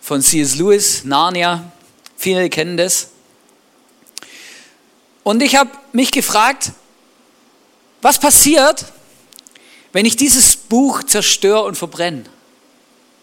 von 0.00 0.22
C.S. 0.22 0.56
Lewis, 0.56 1.04
Narnia. 1.04 1.72
Viele 2.16 2.48
kennen 2.50 2.76
das. 2.76 3.08
Und 5.22 5.42
ich 5.42 5.56
habe 5.56 5.70
mich 5.92 6.10
gefragt, 6.10 6.72
was 8.02 8.18
passiert, 8.18 8.84
wenn 9.92 10.06
ich 10.06 10.16
dieses 10.16 10.56
Buch 10.56 11.02
zerstöre 11.02 11.64
und 11.64 11.76
verbrenne? 11.76 12.24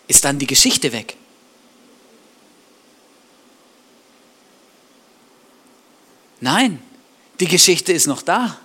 Ist 0.08 0.24
dann 0.26 0.40
die 0.40 0.48
Geschichte 0.48 0.92
weg? 0.92 1.18
Nein, 6.40 6.82
die 7.40 7.48
Geschichte 7.48 7.94
ist 7.94 8.08
noch 8.08 8.22
da. 8.22 8.58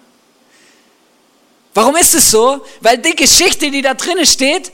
Warum 1.74 1.96
ist 1.96 2.14
es 2.14 2.30
so? 2.30 2.64
Weil 2.80 2.98
die 2.98 3.16
Geschichte, 3.16 3.70
die 3.70 3.82
da 3.82 3.94
drinnen 3.94 4.26
steht, 4.26 4.72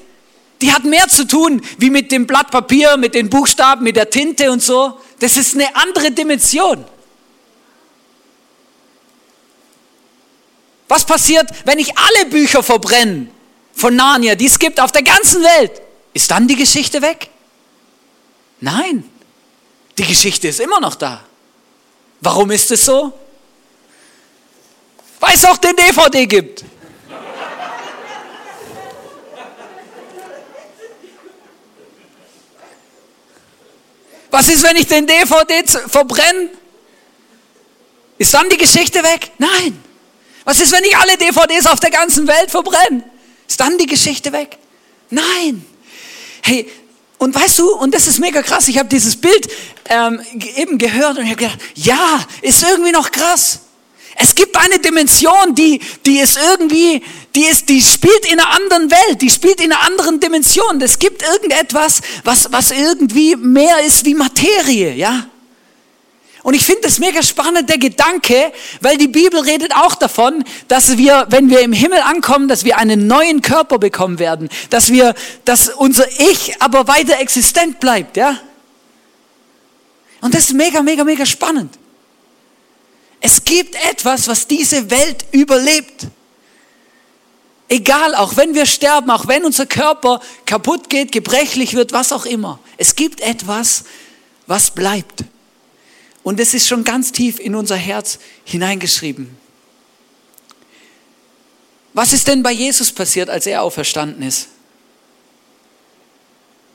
die 0.60 0.72
hat 0.72 0.84
mehr 0.84 1.08
zu 1.08 1.26
tun 1.26 1.62
wie 1.78 1.90
mit 1.90 2.10
dem 2.10 2.26
Blatt 2.26 2.50
Papier, 2.50 2.96
mit 2.96 3.14
den 3.14 3.30
Buchstaben, 3.30 3.84
mit 3.84 3.96
der 3.96 4.10
Tinte 4.10 4.50
und 4.50 4.62
so. 4.62 4.98
Das 5.20 5.36
ist 5.36 5.54
eine 5.54 5.74
andere 5.76 6.10
Dimension. 6.10 6.84
Was 10.88 11.04
passiert, 11.04 11.48
wenn 11.64 11.78
ich 11.78 11.96
alle 11.96 12.30
Bücher 12.30 12.62
verbrenne 12.62 13.28
von 13.74 13.94
Narnia, 13.94 14.34
die 14.34 14.46
es 14.46 14.58
gibt 14.58 14.80
auf 14.80 14.90
der 14.90 15.02
ganzen 15.02 15.42
Welt? 15.42 15.82
Ist 16.14 16.30
dann 16.30 16.48
die 16.48 16.56
Geschichte 16.56 17.02
weg? 17.02 17.28
Nein, 18.60 19.08
die 19.98 20.04
Geschichte 20.04 20.48
ist 20.48 20.58
immer 20.58 20.80
noch 20.80 20.96
da. 20.96 21.27
Warum 22.20 22.50
ist 22.50 22.70
es 22.70 22.84
so? 22.84 23.12
Weil 25.20 25.34
es 25.34 25.44
auch 25.44 25.58
den 25.58 25.74
DVD 25.76 26.26
gibt. 26.26 26.64
Was 34.30 34.48
ist, 34.48 34.62
wenn 34.62 34.76
ich 34.76 34.86
den 34.86 35.06
DVD 35.06 35.64
verbrenne? 35.88 36.50
Ist 38.18 38.34
dann 38.34 38.48
die 38.50 38.56
Geschichte 38.56 39.02
weg? 39.02 39.30
Nein. 39.38 39.82
Was 40.44 40.60
ist, 40.60 40.72
wenn 40.72 40.84
ich 40.84 40.96
alle 40.96 41.16
DVDs 41.16 41.66
auf 41.66 41.80
der 41.80 41.90
ganzen 41.90 42.26
Welt 42.26 42.50
verbrenne? 42.50 43.04
Ist 43.46 43.60
dann 43.60 43.78
die 43.78 43.86
Geschichte 43.86 44.32
weg? 44.32 44.58
Nein. 45.10 45.64
Hey, 46.42 46.70
und 47.18 47.34
weißt 47.34 47.58
du, 47.58 47.74
und 47.74 47.94
das 47.94 48.06
ist 48.06 48.18
mega 48.20 48.42
krass, 48.42 48.68
ich 48.68 48.78
habe 48.78 48.88
dieses 48.88 49.16
Bild 49.16 49.48
ähm, 49.88 50.20
eben 50.56 50.78
gehört 50.78 51.18
und 51.18 51.24
ich 51.24 51.30
habe 51.30 51.42
gedacht, 51.42 51.58
ja, 51.74 52.20
ist 52.42 52.62
irgendwie 52.62 52.92
noch 52.92 53.10
krass. 53.10 53.60
Es 54.20 54.34
gibt 54.34 54.56
eine 54.56 54.80
Dimension, 54.80 55.54
die, 55.54 55.80
die 56.04 56.18
ist 56.18 56.38
irgendwie, 56.50 57.02
die 57.36 57.44
ist, 57.44 57.68
die 57.68 57.80
spielt 57.80 58.26
in 58.26 58.40
einer 58.40 58.50
anderen 58.50 58.90
Welt, 58.90 59.22
die 59.22 59.30
spielt 59.30 59.60
in 59.60 59.72
einer 59.72 59.82
anderen 59.82 60.18
Dimension. 60.18 60.80
Es 60.80 60.98
gibt 60.98 61.22
irgendetwas, 61.22 62.00
was, 62.24 62.50
was 62.50 62.72
irgendwie 62.72 63.36
mehr 63.36 63.80
ist 63.84 64.04
wie 64.04 64.14
Materie, 64.14 64.94
ja. 64.94 65.26
Und 66.48 66.54
ich 66.54 66.64
finde 66.64 66.80
das 66.84 66.98
mega 66.98 67.22
spannend, 67.22 67.68
der 67.68 67.76
Gedanke, 67.76 68.54
weil 68.80 68.96
die 68.96 69.06
Bibel 69.06 69.38
redet 69.38 69.74
auch 69.74 69.94
davon, 69.94 70.42
dass 70.66 70.96
wir, 70.96 71.26
wenn 71.28 71.50
wir 71.50 71.60
im 71.60 71.74
Himmel 71.74 72.00
ankommen, 72.00 72.48
dass 72.48 72.64
wir 72.64 72.78
einen 72.78 73.06
neuen 73.06 73.42
Körper 73.42 73.78
bekommen 73.78 74.18
werden, 74.18 74.48
dass 74.70 74.90
wir, 74.90 75.14
dass 75.44 75.68
unser 75.68 76.08
Ich 76.10 76.58
aber 76.62 76.88
weiter 76.88 77.20
existent 77.20 77.80
bleibt, 77.80 78.16
ja. 78.16 78.40
Und 80.22 80.32
das 80.32 80.44
ist 80.44 80.54
mega, 80.54 80.82
mega, 80.82 81.04
mega 81.04 81.26
spannend. 81.26 81.78
Es 83.20 83.44
gibt 83.44 83.74
etwas, 83.84 84.26
was 84.26 84.46
diese 84.46 84.88
Welt 84.90 85.26
überlebt. 85.32 86.06
Egal, 87.68 88.14
auch 88.14 88.38
wenn 88.38 88.54
wir 88.54 88.64
sterben, 88.64 89.10
auch 89.10 89.28
wenn 89.28 89.44
unser 89.44 89.66
Körper 89.66 90.22
kaputt 90.46 90.88
geht, 90.88 91.12
gebrechlich 91.12 91.74
wird, 91.74 91.92
was 91.92 92.10
auch 92.10 92.24
immer. 92.24 92.58
Es 92.78 92.96
gibt 92.96 93.20
etwas, 93.20 93.84
was 94.46 94.70
bleibt. 94.70 95.24
Und 96.28 96.38
es 96.40 96.52
ist 96.52 96.68
schon 96.68 96.84
ganz 96.84 97.10
tief 97.10 97.40
in 97.40 97.54
unser 97.54 97.76
Herz 97.76 98.18
hineingeschrieben. 98.44 99.34
Was 101.94 102.12
ist 102.12 102.28
denn 102.28 102.42
bei 102.42 102.52
Jesus 102.52 102.92
passiert, 102.92 103.30
als 103.30 103.46
er 103.46 103.62
auferstanden 103.62 104.22
ist? 104.22 104.48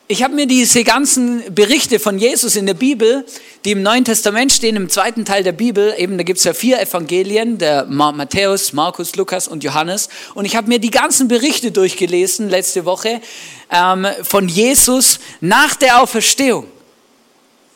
Ich 0.08 0.24
habe 0.24 0.34
mir 0.34 0.48
diese 0.48 0.84
ganzen 0.84 1.54
Berichte 1.54 2.00
von 2.00 2.18
Jesus 2.18 2.56
in 2.56 2.66
der 2.66 2.74
Bibel, 2.74 3.28
die 3.64 3.74
im 3.74 3.84
Neuen 3.84 4.04
Testament 4.04 4.52
stehen, 4.52 4.76
im 4.76 4.90
zweiten 4.90 5.24
Teil 5.24 5.44
der 5.44 5.52
Bibel, 5.52 5.94
eben 6.00 6.18
da 6.18 6.24
gibt 6.24 6.40
es 6.40 6.46
ja 6.46 6.56
vier 6.56 6.82
Evangelien, 6.82 7.60
der 7.60 7.86
Matthäus, 7.86 8.74
Markus, 8.74 9.16
Lukas 9.16 9.48
und 9.48 9.64
Johannes. 9.64 10.10
Und 10.34 10.46
ich 10.46 10.56
habe 10.56 10.68
mir 10.68 10.80
die 10.80 10.90
ganzen 10.90 11.28
Berichte 11.28 11.72
durchgelesen 11.72 12.50
letzte 12.50 12.86
Woche 12.86 13.22
ähm, 13.70 14.08
von 14.24 14.50
Jesus 14.50 15.20
nach 15.42 15.76
der 15.76 16.02
Auferstehung. 16.02 16.66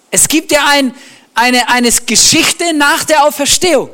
Es 0.09 0.27
gibt 0.27 0.51
ja 0.51 0.65
ein, 0.67 0.95
eine, 1.37 1.69
eine 1.69 1.91
Geschichte 1.91 2.73
nach 2.73 3.03
der 3.03 3.25
Auferstehung. 3.25 3.89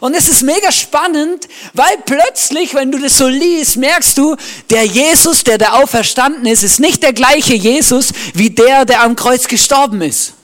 Und 0.00 0.14
es 0.14 0.28
ist 0.28 0.42
mega 0.42 0.72
spannend, 0.72 1.48
weil 1.72 1.96
plötzlich, 2.04 2.74
wenn 2.74 2.90
du 2.90 2.98
das 2.98 3.18
so 3.18 3.28
liest, 3.28 3.76
merkst 3.76 4.16
du, 4.16 4.36
der 4.70 4.84
Jesus, 4.84 5.44
der 5.44 5.58
da 5.58 5.72
auferstanden 5.74 6.46
ist, 6.46 6.62
ist 6.62 6.80
nicht 6.80 7.02
der 7.02 7.12
gleiche 7.12 7.54
Jesus 7.54 8.12
wie 8.34 8.50
der, 8.50 8.84
der 8.84 9.02
am 9.02 9.16
Kreuz 9.16 9.46
gestorben 9.46 10.00
ist. 10.02 10.34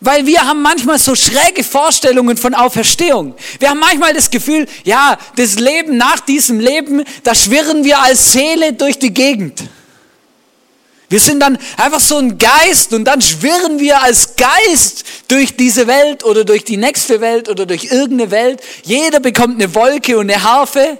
Weil 0.00 0.26
wir 0.26 0.46
haben 0.46 0.62
manchmal 0.62 0.98
so 0.98 1.14
schräge 1.14 1.64
Vorstellungen 1.64 2.36
von 2.36 2.54
Auferstehung. 2.54 3.34
Wir 3.58 3.70
haben 3.70 3.80
manchmal 3.80 4.12
das 4.12 4.30
Gefühl, 4.30 4.68
ja, 4.84 5.18
das 5.36 5.58
Leben 5.58 5.96
nach 5.96 6.20
diesem 6.20 6.60
Leben, 6.60 7.02
da 7.24 7.34
schwirren 7.34 7.82
wir 7.82 8.00
als 8.00 8.32
Seele 8.32 8.74
durch 8.74 8.98
die 8.98 9.12
Gegend. 9.12 9.64
Wir 11.08 11.20
sind 11.20 11.40
dann 11.40 11.56
einfach 11.76 12.00
so 12.00 12.16
ein 12.16 12.36
Geist 12.36 12.92
und 12.92 13.04
dann 13.04 13.22
schwirren 13.22 13.78
wir 13.78 14.02
als 14.02 14.34
Geist 14.34 15.04
durch 15.28 15.56
diese 15.56 15.86
Welt 15.86 16.24
oder 16.24 16.44
durch 16.44 16.64
die 16.64 16.76
nächste 16.76 17.20
Welt 17.20 17.48
oder 17.48 17.64
durch 17.64 17.84
irgendeine 17.84 18.30
Welt. 18.32 18.60
Jeder 18.82 19.20
bekommt 19.20 19.54
eine 19.54 19.72
Wolke 19.74 20.18
und 20.18 20.30
eine 20.30 20.42
Harfe. 20.42 20.98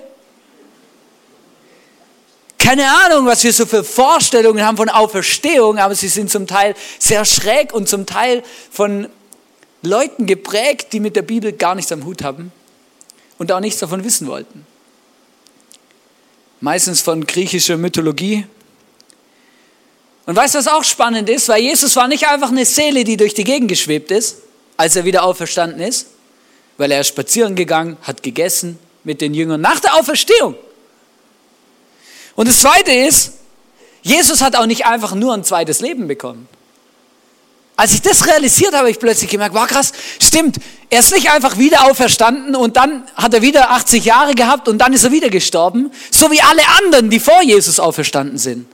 Keine 2.59 2.89
Ahnung, 3.05 3.27
was 3.27 3.43
wir 3.43 3.53
so 3.53 3.67
für 3.67 3.83
Vorstellungen 3.83 4.65
haben 4.65 4.77
von 4.77 4.89
Auferstehung, 4.89 5.79
aber 5.79 5.95
sie 5.95 6.09
sind 6.09 6.31
zum 6.31 6.47
Teil 6.47 6.75
sehr 6.99 7.25
schräg 7.25 7.73
und 7.73 7.89
zum 7.89 8.07
Teil 8.07 8.45
von 8.71 9.09
Leuten 9.83 10.27
geprägt, 10.27 10.93
die 10.93 11.01
mit 11.01 11.17
der 11.17 11.23
Bibel 11.23 11.53
gar 11.53 11.75
nichts 11.75 11.91
am 11.91 12.05
Hut 12.05 12.23
haben 12.23 12.53
und 13.39 13.51
auch 13.51 13.61
nichts 13.61 13.81
davon 13.81 14.05
wissen 14.05 14.27
wollten. 14.29 14.67
Meistens 16.61 17.01
von 17.01 17.27
griechischer 17.27 17.77
Mythologie 17.77 18.47
und 20.27 20.35
weißt 20.35 20.55
du, 20.55 20.59
was 20.59 20.69
auch 20.69 20.83
spannend 20.83 21.29
ist? 21.31 21.49
Weil 21.49 21.63
Jesus 21.63 21.95
war 21.95 22.09
nicht 22.09 22.27
einfach 22.27 22.51
eine 22.51 22.65
Seele, 22.65 23.05
die 23.05 23.17
durch 23.17 23.35
die 23.35 23.45
Gegend 23.45 23.69
geschwebt 23.69 24.11
ist, 24.11 24.39
als 24.77 24.97
er 24.97 25.05
wieder 25.05 25.23
auferstanden 25.23 25.81
ist, 25.81 26.09
weil 26.77 26.91
er 26.91 27.01
ist 27.01 27.09
spazieren 27.09 27.55
gegangen, 27.55 27.97
hat 28.03 28.23
gegessen 28.23 28.79
mit 29.05 29.21
den 29.21 29.35
Jüngern 29.35 29.61
nach 29.61 29.79
der 29.79 29.95
Auferstehung. 29.95 30.57
Und 32.35 32.49
das 32.49 32.61
Zweite 32.61 32.91
ist, 32.91 33.35
Jesus 34.03 34.43
hat 34.43 34.57
auch 34.57 34.67
nicht 34.67 34.85
einfach 34.85 35.15
nur 35.15 35.33
ein 35.33 35.45
zweites 35.45 35.81
Leben 35.81 36.09
bekommen. 36.09 36.49
Als 37.77 37.95
ich 37.95 38.03
das 38.03 38.27
realisiert 38.27 38.69
habe, 38.69 38.79
habe 38.79 38.91
ich 38.91 38.99
plötzlich 38.99 39.31
gemerkt, 39.31 39.55
war 39.55 39.67
krass, 39.67 39.93
stimmt, 40.21 40.57
er 40.91 41.01
ist 41.01 41.15
nicht 41.15 41.31
einfach 41.31 41.59
wieder 41.59 41.85
auferstanden 41.85 42.57
und 42.57 42.77
dann 42.77 43.05
hat 43.15 43.33
er 43.35 43.43
wieder 43.43 43.71
80 43.71 44.05
Jahre 44.05 44.35
gehabt 44.35 44.67
und 44.69 44.79
dann 44.79 44.93
ist 44.93 45.05
er 45.05 45.13
wieder 45.13 45.29
gestorben, 45.29 45.93
so 46.11 46.31
wie 46.33 46.41
alle 46.41 46.63
anderen, 46.83 47.11
die 47.11 47.21
vor 47.21 47.43
Jesus 47.43 47.79
auferstanden 47.79 48.39
sind. 48.39 48.67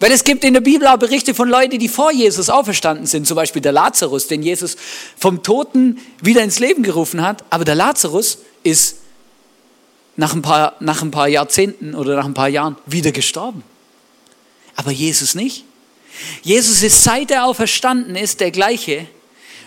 Weil 0.00 0.12
es 0.12 0.22
gibt 0.22 0.44
in 0.44 0.54
der 0.54 0.60
Bibel 0.60 0.86
auch 0.86 0.96
Berichte 0.96 1.34
von 1.34 1.48
Leuten, 1.48 1.78
die 1.78 1.88
vor 1.88 2.12
Jesus 2.12 2.48
auferstanden 2.48 3.06
sind. 3.06 3.26
Zum 3.26 3.34
Beispiel 3.34 3.60
der 3.60 3.72
Lazarus, 3.72 4.28
den 4.28 4.42
Jesus 4.42 4.76
vom 5.16 5.42
Toten 5.42 5.98
wieder 6.22 6.42
ins 6.42 6.60
Leben 6.60 6.84
gerufen 6.84 7.22
hat. 7.22 7.44
Aber 7.50 7.64
der 7.64 7.74
Lazarus 7.74 8.38
ist 8.62 8.96
nach 10.16 10.34
ein, 10.34 10.42
paar, 10.42 10.76
nach 10.80 11.02
ein 11.02 11.10
paar 11.10 11.28
Jahrzehnten 11.28 11.94
oder 11.94 12.14
nach 12.16 12.26
ein 12.26 12.34
paar 12.34 12.48
Jahren 12.48 12.76
wieder 12.86 13.10
gestorben. 13.10 13.64
Aber 14.76 14.92
Jesus 14.92 15.34
nicht. 15.34 15.64
Jesus 16.42 16.82
ist 16.82 17.02
seit 17.02 17.30
er 17.30 17.44
auferstanden 17.44 18.16
ist 18.16 18.40
der 18.40 18.50
gleiche 18.50 19.06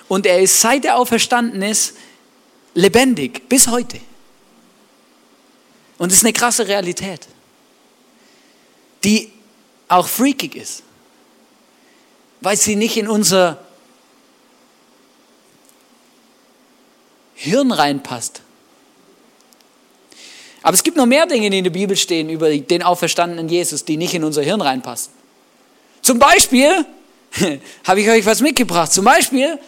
und 0.07 0.25
er 0.25 0.41
ist 0.41 0.59
seit 0.59 0.83
er 0.83 0.97
auferstanden 0.97 1.61
ist 1.61 1.93
lebendig 2.73 3.47
bis 3.47 3.67
heute. 3.67 3.99
Und 5.97 6.11
das 6.11 6.17
ist 6.17 6.23
eine 6.23 6.33
krasse 6.33 6.67
Realität, 6.67 7.27
die 9.03 9.31
auch 9.91 10.07
freakig 10.07 10.55
ist, 10.55 10.83
weil 12.39 12.55
sie 12.57 12.75
nicht 12.75 12.97
in 12.97 13.07
unser 13.07 13.59
Hirn 17.35 17.71
reinpasst. 17.71 18.41
Aber 20.63 20.75
es 20.75 20.83
gibt 20.83 20.95
noch 20.95 21.07
mehr 21.07 21.25
Dinge, 21.25 21.49
die 21.49 21.57
in 21.57 21.63
der 21.63 21.71
Bibel 21.71 21.97
stehen 21.97 22.29
über 22.29 22.55
den 22.55 22.83
auferstandenen 22.83 23.49
Jesus, 23.49 23.83
die 23.83 23.97
nicht 23.97 24.13
in 24.13 24.23
unser 24.23 24.43
Hirn 24.43 24.61
reinpassen. 24.61 25.11
Zum 26.01 26.19
Beispiel, 26.19 26.85
habe 27.83 28.01
ich 28.01 28.09
euch 28.09 28.25
was 28.25 28.41
mitgebracht, 28.41 28.93
zum 28.93 29.05
Beispiel 29.05 29.59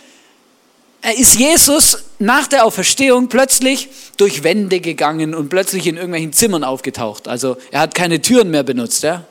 ist 1.18 1.36
Jesus 1.36 2.06
nach 2.20 2.48
der 2.48 2.64
Auferstehung 2.64 3.28
plötzlich 3.28 3.90
durch 4.16 4.44
Wände 4.44 4.80
gegangen 4.80 5.36
und 5.36 5.50
plötzlich 5.50 5.86
in 5.88 5.96
irgendwelchen 5.96 6.32
Zimmern 6.32 6.64
aufgetaucht. 6.64 7.28
Also 7.28 7.58
er 7.72 7.82
hat 7.82 7.94
keine 7.94 8.22
Türen 8.22 8.52
mehr 8.52 8.64
benutzt, 8.64 9.04
ja? 9.04 9.26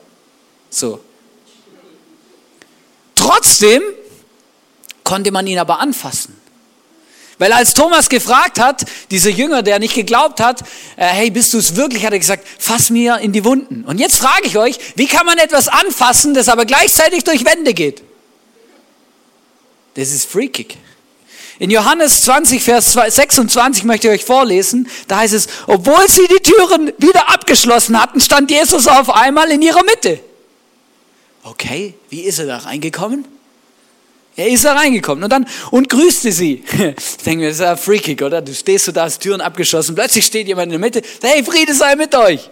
So. 0.73 0.99
Trotzdem 3.13 3.83
konnte 5.03 5.31
man 5.31 5.45
ihn 5.45 5.59
aber 5.59 5.79
anfassen. 5.79 6.35
Weil 7.37 7.51
als 7.53 7.73
Thomas 7.73 8.09
gefragt 8.09 8.59
hat, 8.59 8.85
dieser 9.11 9.29
Jünger, 9.29 9.61
der 9.61 9.79
nicht 9.79 9.95
geglaubt 9.95 10.39
hat, 10.39 10.61
äh, 10.95 11.05
hey, 11.05 11.29
bist 11.29 11.53
du 11.53 11.59
es 11.59 11.75
wirklich, 11.75 12.05
hat 12.05 12.13
er 12.13 12.19
gesagt, 12.19 12.47
fass 12.57 12.89
mir 12.89 13.17
in 13.19 13.33
die 13.33 13.43
Wunden. 13.43 13.83
Und 13.85 13.99
jetzt 13.99 14.15
frage 14.15 14.45
ich 14.45 14.57
euch, 14.57 14.79
wie 14.95 15.07
kann 15.07 15.25
man 15.25 15.37
etwas 15.37 15.67
anfassen, 15.67 16.33
das 16.33 16.49
aber 16.49 16.65
gleichzeitig 16.65 17.23
durch 17.23 17.45
Wände 17.45 17.73
geht? 17.73 18.01
Das 19.95 20.09
ist 20.11 20.29
freakig. 20.29 20.77
In 21.59 21.69
Johannes 21.69 22.21
20, 22.23 22.63
Vers 22.63 22.93
26 22.93 23.83
möchte 23.83 24.07
ich 24.07 24.13
euch 24.21 24.25
vorlesen, 24.25 24.89
da 25.07 25.17
heißt 25.17 25.35
es, 25.35 25.47
obwohl 25.67 26.07
sie 26.07 26.27
die 26.27 26.41
Türen 26.41 26.93
wieder 26.97 27.29
abgeschlossen 27.29 28.01
hatten, 28.01 28.19
stand 28.19 28.49
Jesus 28.49 28.87
auf 28.87 29.11
einmal 29.11 29.51
in 29.51 29.61
ihrer 29.61 29.83
Mitte. 29.83 30.19
Okay, 31.43 31.93
wie 32.09 32.21
ist 32.21 32.39
er 32.39 32.45
da 32.45 32.57
reingekommen? 32.57 33.25
Er 34.35 34.47
ist 34.47 34.65
da 34.65 34.73
reingekommen 34.73 35.23
und 35.23 35.29
dann 35.29 35.45
und 35.71 35.89
grüßte 35.89 36.31
sie. 36.31 36.63
Ich 36.97 37.17
denke 37.23 37.43
mir, 37.43 37.49
das 37.49 37.57
ist 37.57 37.61
ja 37.61 37.75
freakig, 37.75 38.21
oder? 38.21 38.41
Du 38.41 38.53
stehst 38.53 38.85
so 38.85 38.91
da, 38.91 39.03
hast 39.03 39.19
Türen 39.19 39.41
abgeschossen, 39.41 39.95
plötzlich 39.95 40.25
steht 40.25 40.47
jemand 40.47 40.65
in 40.65 40.71
der 40.71 40.79
Mitte, 40.79 41.01
hey, 41.21 41.43
Friede 41.43 41.73
sei 41.73 41.95
mit 41.95 42.15
euch. 42.15 42.49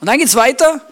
Und 0.00 0.08
dann 0.08 0.18
geht's 0.18 0.34
weiter. 0.34 0.86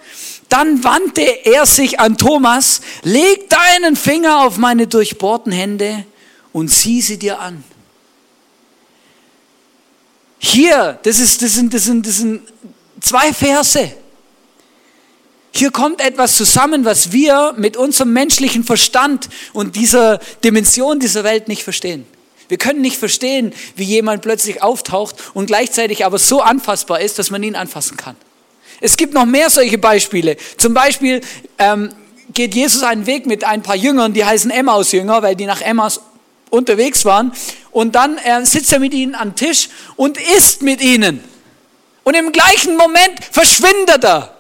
Dann 0.49 0.83
wandte 0.85 1.23
er 1.23 1.67
sich 1.67 2.01
an 2.01 2.17
Thomas, 2.17 2.81
leg 3.03 3.49
deinen 3.49 3.97
Finger 3.97 4.45
auf 4.45 4.57
meine 4.57 4.87
durchbohrten 4.87 5.53
Hände 5.53 6.05
und 6.53 6.69
sieh 6.69 7.01
sie 7.01 7.19
dir 7.19 7.41
an. 7.41 7.63
Hier, 10.39 10.99
das, 11.03 11.21
ist, 11.21 11.43
das, 11.43 11.55
sind, 11.55 11.73
das, 11.73 11.85
sind, 11.85 12.07
das 12.07 12.19
sind 12.19 12.43
zwei 13.01 13.33
Verse. 13.33 13.93
Hier 15.55 15.71
kommt 15.71 16.01
etwas 16.01 16.37
zusammen, 16.37 16.85
was 16.85 17.13
wir 17.13 17.55
mit 17.59 17.77
unserem 17.77 18.13
menschlichen 18.13 18.65
Verstand 18.65 19.29
und 19.53 19.77
dieser 19.77 20.19
Dimension 20.43 20.99
dieser 20.99 21.25
Welt 21.25 21.47
nicht 21.47 21.63
verstehen. 21.63 22.07
Wir 22.49 22.57
können 22.57 22.81
nicht 22.81 22.97
verstehen, 22.97 23.53
wie 23.77 23.85
jemand 23.85 24.23
plötzlich 24.23 24.63
auftaucht 24.63 25.17
und 25.35 25.47
gleichzeitig 25.47 26.05
aber 26.05 26.19
so 26.19 26.41
anfassbar 26.41 27.01
ist, 27.01 27.19
dass 27.19 27.31
man 27.31 27.43
ihn 27.43 27.55
anfassen 27.55 27.97
kann. 27.97 28.17
Es 28.81 28.97
gibt 28.97 29.15
noch 29.15 29.27
mehr 29.27 29.49
solche 29.51 29.79
Beispiele. 29.79 30.37
Zum 30.57 30.75
Beispiel 30.75 31.21
ähm, 31.59 31.91
geht 32.33 32.55
Jesus 32.55 32.83
einen 32.83 33.07
Weg 33.07 33.27
mit 33.27 33.45
ein 33.45 33.63
paar 33.63 33.77
Jüngern, 33.77 34.13
die 34.13 34.25
heißen 34.25 34.51
Emmaus-Jünger, 34.51 35.23
weil 35.23 35.37
die 35.37 35.47
nach 35.47 35.61
Emmaus 35.61 36.01
unterwegs 36.51 37.05
waren. 37.05 37.33
Und 37.71 37.95
dann 37.95 38.19
äh, 38.19 38.45
sitzt 38.45 38.73
er 38.73 38.81
mit 38.81 38.93
ihnen 38.95 39.15
am 39.15 39.37
Tisch 39.37 39.69
und 39.97 40.19
isst 40.19 40.63
mit 40.63 40.81
ihnen. 40.81 41.23
Und 42.05 42.15
im 42.15 42.33
gleichen 42.33 42.77
Moment 42.77 43.13
verschwindet 43.31 44.05
er. 44.05 44.37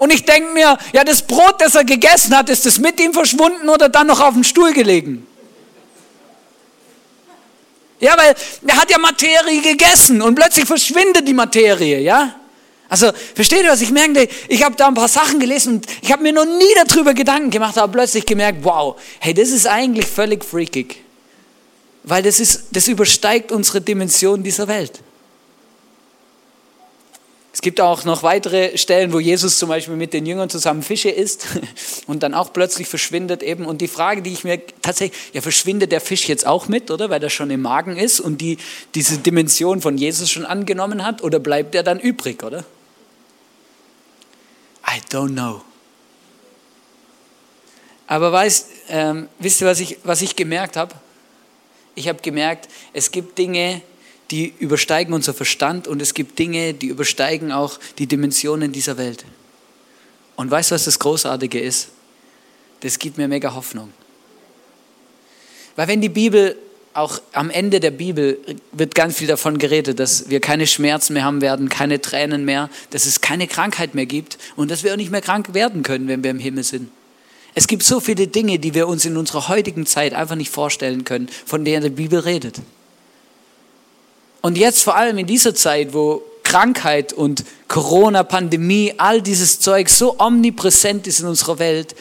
Und 0.00 0.10
ich 0.10 0.24
denke 0.24 0.54
mir, 0.54 0.78
ja, 0.94 1.04
das 1.04 1.20
Brot, 1.20 1.56
das 1.60 1.74
er 1.74 1.84
gegessen 1.84 2.34
hat, 2.34 2.48
ist 2.48 2.64
es 2.64 2.78
mit 2.78 2.98
ihm 2.98 3.12
verschwunden 3.12 3.68
oder 3.68 3.90
dann 3.90 4.06
noch 4.06 4.18
auf 4.18 4.32
dem 4.32 4.44
Stuhl 4.44 4.72
gelegen? 4.72 5.26
Ja, 8.00 8.16
weil 8.16 8.34
er 8.66 8.76
hat 8.80 8.90
ja 8.90 8.96
Materie 8.96 9.60
gegessen 9.60 10.22
und 10.22 10.36
plötzlich 10.36 10.64
verschwindet 10.64 11.28
die 11.28 11.34
Materie, 11.34 12.00
ja? 12.00 12.34
Also, 12.88 13.12
versteht 13.34 13.62
ihr 13.62 13.68
was? 13.68 13.82
Ich 13.82 13.90
merke, 13.90 14.26
ich 14.48 14.64
habe 14.64 14.74
da 14.74 14.88
ein 14.88 14.94
paar 14.94 15.06
Sachen 15.06 15.38
gelesen 15.38 15.74
und 15.74 15.86
ich 16.00 16.10
habe 16.10 16.22
mir 16.22 16.32
noch 16.32 16.46
nie 16.46 16.74
darüber 16.86 17.12
Gedanken 17.12 17.50
gemacht, 17.50 17.76
aber 17.76 17.92
plötzlich 17.92 18.24
gemerkt, 18.24 18.64
wow, 18.64 18.98
hey, 19.18 19.34
das 19.34 19.50
ist 19.50 19.66
eigentlich 19.66 20.06
völlig 20.06 20.42
freakig. 20.42 20.96
Weil 22.04 22.22
das, 22.22 22.40
ist, 22.40 22.68
das 22.72 22.88
übersteigt 22.88 23.52
unsere 23.52 23.82
Dimension 23.82 24.42
dieser 24.42 24.66
Welt. 24.66 25.02
Es 27.52 27.62
gibt 27.62 27.80
auch 27.80 28.04
noch 28.04 28.22
weitere 28.22 28.78
Stellen, 28.78 29.12
wo 29.12 29.18
Jesus 29.18 29.58
zum 29.58 29.68
Beispiel 29.68 29.96
mit 29.96 30.12
den 30.12 30.24
Jüngern 30.24 30.48
zusammen 30.48 30.82
Fische 30.82 31.10
isst 31.10 31.46
und 32.06 32.22
dann 32.22 32.32
auch 32.32 32.52
plötzlich 32.52 32.86
verschwindet 32.86 33.42
eben. 33.42 33.66
Und 33.66 33.80
die 33.80 33.88
Frage, 33.88 34.22
die 34.22 34.32
ich 34.32 34.44
mir 34.44 34.60
tatsächlich, 34.82 35.18
ja, 35.32 35.40
verschwindet 35.40 35.90
der 35.90 36.00
Fisch 36.00 36.28
jetzt 36.28 36.46
auch 36.46 36.68
mit, 36.68 36.92
oder? 36.92 37.10
Weil 37.10 37.22
er 37.22 37.30
schon 37.30 37.50
im 37.50 37.62
Magen 37.62 37.96
ist 37.96 38.20
und 38.20 38.40
die, 38.40 38.58
diese 38.94 39.18
Dimension 39.18 39.80
von 39.80 39.98
Jesus 39.98 40.30
schon 40.30 40.46
angenommen 40.46 41.04
hat, 41.04 41.22
oder 41.22 41.40
bleibt 41.40 41.74
er 41.74 41.82
dann 41.82 41.98
übrig, 41.98 42.44
oder? 42.44 42.64
I 44.86 45.00
don't 45.10 45.32
know. 45.32 45.62
Aber 48.06 48.32
weißt, 48.32 48.68
ähm, 48.88 49.28
wisst 49.38 49.60
ihr, 49.60 49.66
was 49.66 49.80
ich, 49.80 49.98
was 50.04 50.22
ich 50.22 50.36
gemerkt 50.36 50.76
habe? 50.76 50.94
Ich 51.94 52.08
habe 52.08 52.20
gemerkt, 52.22 52.68
es 52.92 53.10
gibt 53.10 53.38
Dinge, 53.38 53.82
die 54.30 54.54
übersteigen 54.58 55.12
unser 55.12 55.34
Verstand 55.34 55.88
und 55.88 56.00
es 56.00 56.14
gibt 56.14 56.38
Dinge, 56.38 56.74
die 56.74 56.86
übersteigen 56.86 57.52
auch 57.52 57.78
die 57.98 58.06
Dimensionen 58.06 58.72
dieser 58.72 58.96
Welt. 58.96 59.24
Und 60.36 60.50
weißt 60.50 60.70
du, 60.70 60.74
was 60.74 60.84
das 60.84 60.98
Großartige 60.98 61.60
ist? 61.60 61.88
Das 62.80 62.98
gibt 62.98 63.18
mir 63.18 63.28
mega 63.28 63.54
Hoffnung. 63.54 63.92
Weil 65.76 65.88
wenn 65.88 66.00
die 66.00 66.08
Bibel, 66.08 66.56
auch 66.94 67.20
am 67.32 67.50
Ende 67.50 67.78
der 67.78 67.90
Bibel 67.90 68.38
wird 68.72 68.94
ganz 68.94 69.16
viel 69.16 69.28
davon 69.28 69.58
geredet, 69.58 70.00
dass 70.00 70.28
wir 70.28 70.40
keine 70.40 70.66
Schmerzen 70.66 71.12
mehr 71.12 71.24
haben 71.24 71.40
werden, 71.40 71.68
keine 71.68 72.00
Tränen 72.00 72.44
mehr, 72.44 72.70
dass 72.90 73.06
es 73.06 73.20
keine 73.20 73.46
Krankheit 73.46 73.94
mehr 73.94 74.06
gibt 74.06 74.38
und 74.56 74.70
dass 74.70 74.82
wir 74.82 74.92
auch 74.92 74.96
nicht 74.96 75.10
mehr 75.10 75.20
krank 75.20 75.54
werden 75.54 75.82
können, 75.82 76.08
wenn 76.08 76.24
wir 76.24 76.30
im 76.30 76.38
Himmel 76.38 76.64
sind. 76.64 76.90
Es 77.54 77.66
gibt 77.66 77.82
so 77.82 78.00
viele 78.00 78.28
Dinge, 78.28 78.58
die 78.58 78.74
wir 78.74 78.88
uns 78.88 79.04
in 79.04 79.16
unserer 79.16 79.48
heutigen 79.48 79.84
Zeit 79.86 80.14
einfach 80.14 80.36
nicht 80.36 80.50
vorstellen 80.50 81.04
können, 81.04 81.28
von 81.46 81.64
denen 81.64 81.82
die 81.82 81.90
Bibel 81.90 82.20
redet. 82.20 82.60
Und 84.40 84.56
jetzt 84.56 84.82
vor 84.82 84.96
allem 84.96 85.18
in 85.18 85.26
dieser 85.26 85.54
Zeit, 85.54 85.92
wo 85.92 86.22
Krankheit 86.42 87.12
und 87.12 87.44
Corona, 87.68 88.22
Pandemie, 88.22 88.94
all 88.96 89.22
dieses 89.22 89.60
Zeug 89.60 89.88
so 89.88 90.18
omnipräsent 90.18 91.06
ist 91.06 91.20
in 91.20 91.26
unserer 91.26 91.58
Welt, 91.58 91.94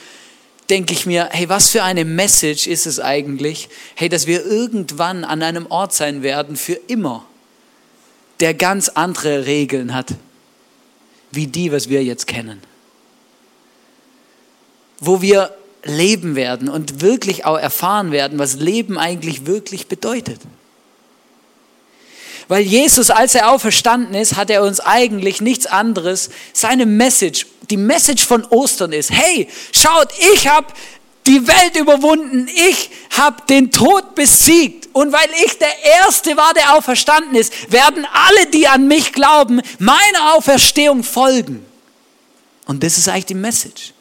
denke 0.70 0.94
ich 0.94 1.06
mir, 1.06 1.30
hey, 1.32 1.50
was 1.50 1.70
für 1.70 1.84
eine 1.84 2.06
Message 2.06 2.68
ist 2.68 2.86
es 2.86 3.00
eigentlich, 3.00 3.70
hey, 3.96 4.10
dass 4.10 4.28
wir 4.28 4.46
irgendwann 4.46 5.24
an 5.24 5.44
einem 5.44 5.66
Ort 5.68 5.94
sein 5.94 6.24
werden, 6.24 6.56
für 6.56 6.80
immer, 6.88 7.26
der 8.40 8.54
ganz 8.54 8.90
andere 8.90 9.46
Regeln 9.46 9.94
hat, 9.94 10.14
wie 11.32 11.48
die, 11.48 11.72
was 11.72 11.90
wir 11.90 12.04
jetzt 12.04 12.28
kennen. 12.28 12.62
Wo 15.00 15.22
wir 15.22 15.56
leben 15.84 16.36
werden 16.36 16.70
und 16.70 17.02
wirklich 17.02 17.46
auch 17.46 17.58
erfahren 17.58 18.12
werden, 18.12 18.40
was 18.40 18.56
Leben 18.56 18.98
eigentlich 18.98 19.46
wirklich 19.46 19.88
bedeutet. 19.88 20.40
Weil 22.50 22.64
Jesus, 22.64 23.12
als 23.12 23.36
er 23.36 23.52
auferstanden 23.52 24.16
ist, 24.16 24.36
hat 24.36 24.50
er 24.50 24.64
uns 24.64 24.80
eigentlich 24.80 25.40
nichts 25.40 25.68
anderes, 25.68 26.32
seine 26.52 26.88
Message, 26.88 27.46
die 27.70 27.78
Message 27.78 28.26
von 28.26 28.44
Ostern 28.46 28.92
ist, 28.92 29.12
hey, 29.12 29.48
schaut, 29.72 30.10
ich 30.34 30.48
habe 30.48 30.66
die 31.28 31.48
Welt 31.48 31.78
überwunden, 31.80 32.48
ich 32.48 32.90
habe 33.16 33.44
den 33.48 33.70
Tod 33.70 34.16
besiegt. 34.16 34.90
Und 34.94 35.14
weil 35.14 35.30
ich 35.46 35.60
der 35.60 35.84
Erste 36.02 36.36
war, 36.38 36.56
der 36.56 36.74
auferstanden 36.76 37.36
ist, 37.36 37.72
werden 37.72 38.08
alle, 38.12 38.48
die 38.48 38.68
an 38.68 38.88
mich 38.88 39.14
glauben, 39.14 39.62
meiner 39.78 40.34
Auferstehung 40.36 41.04
folgen. 41.04 41.64
Und 42.66 42.82
das 42.82 42.98
ist 42.98 43.08
eigentlich 43.08 43.28
die 43.28 43.36
Message. 43.36 43.94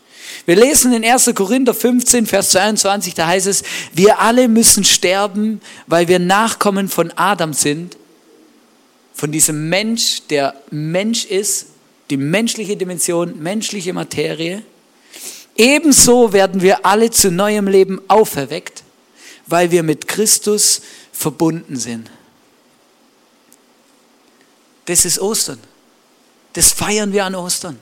Wir 0.46 0.56
lesen 0.56 0.94
in 0.94 1.04
1. 1.04 1.32
Korinther 1.34 1.74
15, 1.74 2.24
Vers 2.24 2.52
22, 2.52 3.12
da 3.12 3.26
heißt 3.26 3.46
es, 3.46 3.62
wir 3.92 4.20
alle 4.20 4.48
müssen 4.48 4.84
sterben, 4.84 5.60
weil 5.86 6.08
wir 6.08 6.18
Nachkommen 6.18 6.88
von 6.88 7.12
Adam 7.14 7.52
sind 7.52 7.98
von 9.18 9.32
diesem 9.32 9.68
Mensch, 9.68 10.22
der 10.30 10.54
Mensch 10.70 11.24
ist, 11.24 11.66
die 12.08 12.16
menschliche 12.16 12.76
Dimension, 12.76 13.36
menschliche 13.42 13.92
Materie. 13.92 14.62
Ebenso 15.56 16.32
werden 16.32 16.62
wir 16.62 16.86
alle 16.86 17.10
zu 17.10 17.32
neuem 17.32 17.66
Leben 17.66 18.00
auferweckt, 18.06 18.84
weil 19.48 19.72
wir 19.72 19.82
mit 19.82 20.06
Christus 20.06 20.82
verbunden 21.10 21.74
sind. 21.74 22.08
Das 24.84 25.04
ist 25.04 25.18
Ostern. 25.18 25.58
Das 26.52 26.72
feiern 26.72 27.12
wir 27.12 27.24
an 27.24 27.34
Ostern. 27.34 27.80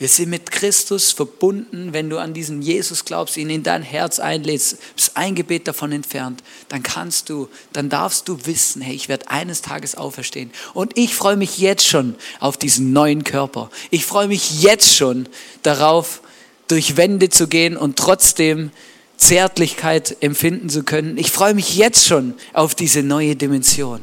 Wir 0.00 0.08
sind 0.08 0.30
mit 0.30 0.50
Christus 0.50 1.12
verbunden. 1.12 1.92
Wenn 1.92 2.08
du 2.08 2.16
an 2.16 2.32
diesen 2.32 2.62
Jesus 2.62 3.04
glaubst, 3.04 3.36
ihn 3.36 3.50
in 3.50 3.62
dein 3.62 3.82
Herz 3.82 4.18
einlädst, 4.18 4.78
bist 4.96 5.14
ein 5.14 5.34
Gebet 5.34 5.68
davon 5.68 5.92
entfernt, 5.92 6.42
dann 6.70 6.82
kannst 6.82 7.28
du, 7.28 7.50
dann 7.74 7.90
darfst 7.90 8.26
du 8.26 8.46
wissen, 8.46 8.80
hey, 8.80 8.94
ich 8.94 9.10
werde 9.10 9.28
eines 9.28 9.60
Tages 9.60 9.96
auferstehen. 9.96 10.52
Und 10.72 10.96
ich 10.96 11.14
freue 11.14 11.36
mich 11.36 11.58
jetzt 11.58 11.86
schon 11.86 12.14
auf 12.38 12.56
diesen 12.56 12.94
neuen 12.94 13.24
Körper. 13.24 13.70
Ich 13.90 14.06
freue 14.06 14.26
mich 14.26 14.62
jetzt 14.62 14.96
schon 14.96 15.28
darauf, 15.62 16.22
durch 16.68 16.96
Wände 16.96 17.28
zu 17.28 17.46
gehen 17.46 17.76
und 17.76 17.96
trotzdem 17.96 18.70
Zärtlichkeit 19.18 20.16
empfinden 20.20 20.70
zu 20.70 20.82
können. 20.82 21.18
Ich 21.18 21.30
freue 21.30 21.52
mich 21.52 21.76
jetzt 21.76 22.06
schon 22.06 22.32
auf 22.54 22.74
diese 22.74 23.02
neue 23.02 23.36
Dimension, 23.36 24.00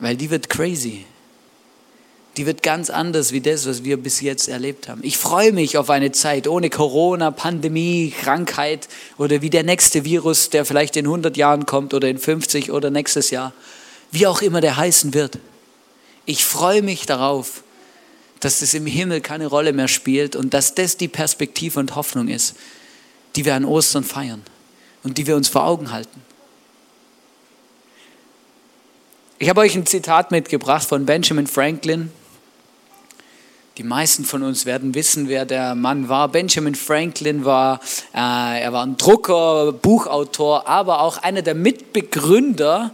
weil 0.00 0.16
die 0.16 0.30
wird 0.30 0.48
crazy. 0.48 1.04
Die 2.36 2.46
wird 2.46 2.62
ganz 2.62 2.88
anders 2.88 3.32
wie 3.32 3.42
das, 3.42 3.66
was 3.66 3.84
wir 3.84 3.98
bis 3.98 4.22
jetzt 4.22 4.48
erlebt 4.48 4.88
haben. 4.88 5.00
Ich 5.04 5.18
freue 5.18 5.52
mich 5.52 5.76
auf 5.76 5.90
eine 5.90 6.12
Zeit 6.12 6.48
ohne 6.48 6.70
Corona, 6.70 7.30
Pandemie, 7.30 8.12
Krankheit 8.22 8.88
oder 9.18 9.42
wie 9.42 9.50
der 9.50 9.64
nächste 9.64 10.04
Virus, 10.04 10.48
der 10.48 10.64
vielleicht 10.64 10.96
in 10.96 11.04
100 11.04 11.36
Jahren 11.36 11.66
kommt 11.66 11.92
oder 11.92 12.08
in 12.08 12.18
50 12.18 12.72
oder 12.72 12.90
nächstes 12.90 13.30
Jahr, 13.30 13.52
wie 14.12 14.26
auch 14.26 14.40
immer 14.40 14.62
der 14.62 14.78
heißen 14.78 15.12
wird. 15.12 15.38
Ich 16.24 16.44
freue 16.44 16.82
mich 16.82 17.04
darauf, 17.04 17.64
dass 18.40 18.60
das 18.60 18.72
im 18.74 18.86
Himmel 18.86 19.20
keine 19.20 19.46
Rolle 19.46 19.72
mehr 19.72 19.88
spielt 19.88 20.34
und 20.34 20.54
dass 20.54 20.74
das 20.74 20.96
die 20.96 21.08
Perspektive 21.08 21.78
und 21.78 21.94
Hoffnung 21.94 22.28
ist, 22.28 22.56
die 23.36 23.44
wir 23.44 23.54
an 23.54 23.64
Ostern 23.64 24.04
feiern 24.04 24.42
und 25.02 25.18
die 25.18 25.26
wir 25.26 25.36
uns 25.36 25.48
vor 25.48 25.64
Augen 25.64 25.92
halten. 25.92 26.22
Ich 29.38 29.48
habe 29.48 29.60
euch 29.60 29.74
ein 29.74 29.86
Zitat 29.86 30.30
mitgebracht 30.30 30.86
von 30.86 31.04
Benjamin 31.04 31.46
Franklin. 31.46 32.12
Die 33.78 33.84
meisten 33.84 34.26
von 34.26 34.42
uns 34.42 34.66
werden 34.66 34.94
wissen, 34.94 35.28
wer 35.28 35.46
der 35.46 35.74
Mann 35.74 36.10
war. 36.10 36.28
Benjamin 36.28 36.74
Franklin 36.74 37.46
war, 37.46 37.80
äh, 38.14 38.60
er 38.62 38.72
war 38.74 38.84
ein 38.84 38.98
Drucker, 38.98 39.72
Buchautor, 39.72 40.68
aber 40.68 41.00
auch 41.00 41.16
einer 41.18 41.40
der 41.40 41.54
Mitbegründer 41.54 42.90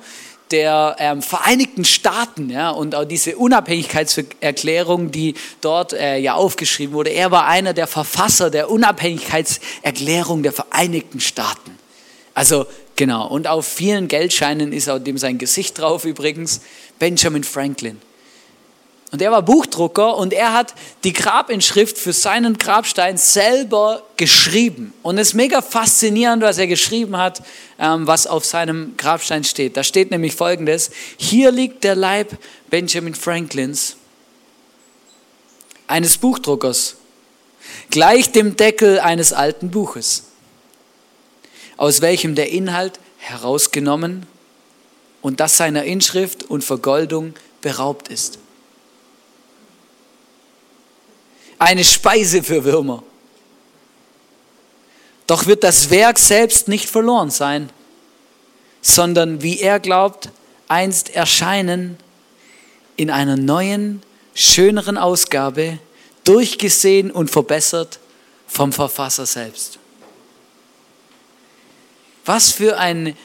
der 0.53 0.95
ähm, 1.01 1.21
Vereinigten 1.21 1.85
Staaten 1.85 2.49
ja, 2.49 2.71
und 2.71 2.95
auch 2.95 3.05
diese 3.05 3.37
Unabhängigkeitserklärung, 3.37 5.11
die 5.11 5.35
dort 5.61 5.95
äh, 5.95 6.19
ja 6.19 6.35
aufgeschrieben 6.35 6.95
wurde. 6.95 7.11
Er 7.11 7.33
war 7.33 7.47
einer 7.47 7.75
der 7.75 7.89
Verfasser 7.89 8.49
der 8.49 8.71
Unabhängigkeitserklärung 8.71 10.45
der 10.45 10.53
Vereinigten 10.53 11.19
Staaten. 11.19 11.77
Also 12.35 12.67
genau, 12.95 13.27
und 13.27 13.49
auf 13.49 13.67
vielen 13.67 14.07
Geldscheinen 14.07 14.73
ist 14.73 14.89
auch 14.89 15.01
dem 15.01 15.19
sein 15.19 15.39
Gesicht 15.39 15.79
drauf 15.79 16.05
übrigens, 16.05 16.61
Benjamin 17.01 17.43
Franklin. 17.43 18.01
Und 19.11 19.23
er 19.23 19.31
war 19.33 19.41
Buchdrucker 19.41 20.17
und 20.17 20.35
er 20.35 20.53
hat 20.53 20.75
die 21.03 21.15
Grabinschrift 21.15 21.97
für 21.97 22.13
seinen 22.13 22.59
Grabstein 22.59 23.17
selber 23.17 24.03
geschrieben. 24.19 24.93
Und 25.03 25.17
es 25.17 25.29
ist 25.29 25.35
mega 25.35 25.63
faszinierend, 25.63 26.43
was 26.43 26.59
er 26.59 26.67
geschrieben 26.67 27.17
hat, 27.17 27.43
ähm, 27.79 28.07
was 28.07 28.27
auf 28.27 28.45
seinem 28.45 28.95
Grabstein 28.99 29.45
steht. 29.45 29.79
Da 29.79 29.83
steht 29.83 30.11
nämlich 30.11 30.35
folgendes, 30.35 30.91
hier 31.17 31.51
liegt 31.51 31.85
der 31.85 31.95
Leib 31.95 32.37
Benjamin 32.69 33.15
Franklins, 33.15 33.97
eines 35.87 36.19
Buchdruckers, 36.19 36.97
gleich 37.89 38.31
dem 38.31 38.57
Deckel 38.57 39.01
eines 39.01 39.33
alten 39.33 39.71
Buches, 39.71 40.25
aus 41.79 42.03
welchem 42.03 42.35
der 42.35 42.51
Inhalt 42.51 43.01
herausgenommen 43.17 44.27
und 45.23 45.41
das 45.41 45.57
seiner 45.57 45.85
Inschrift 45.85 46.45
und 46.45 46.63
Vergoldung 46.63 47.33
beraubt 47.63 48.09
ist. 48.09 48.39
Eine 51.59 51.85
Speise 51.85 52.43
für 52.43 52.65
Würmer. 52.65 53.03
Doch 55.27 55.47
wird 55.47 55.65
das 55.65 55.91
Werk 55.91 56.19
selbst 56.19 56.69
nicht 56.69 56.89
verloren 56.89 57.31
sein, 57.31 57.71
sondern 58.81 59.43
wie 59.43 59.61
er 59.61 59.81
glaubt, 59.81 60.31
einst 60.69 61.11
erscheinen 61.15 61.99
in 62.97 63.11
einer 63.11 63.37
neuen, 63.37 64.03
schöneren 64.35 64.97
Ausgabe, 64.97 65.79
durchgesehen 66.25 67.11
und 67.11 67.31
verbessert 67.31 67.99
vom 68.47 68.73
Verfasser 68.73 69.27
selbst. 69.27 69.79
Was 72.25 72.51
für 72.51 72.79
ein 72.79 73.17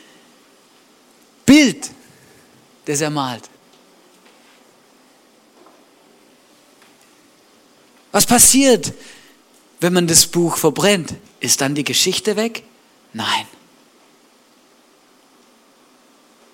Bild, 1.46 1.89
das 2.86 3.02
er 3.02 3.10
malt. 3.10 3.50
Was 8.13 8.28
passiert, 8.28 8.93
wenn 9.82 9.91
man 9.91 10.08
das 10.08 10.28
Buch 10.28 10.56
verbrennt? 10.58 11.15
Ist 11.39 11.60
dann 11.60 11.76
die 11.76 11.84
Geschichte 11.84 12.38
weg? 12.38 12.63
Nein. 13.12 13.47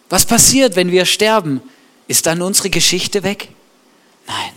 Was 0.09 0.25
passiert, 0.25 0.75
wenn 0.77 0.89
wir 0.89 1.05
sterben? 1.05 1.61
Ist 2.07 2.25
dann 2.25 2.41
unsere 2.41 2.69
Geschichte 2.69 3.23
weg? 3.23 3.49
Nein. 4.25 4.51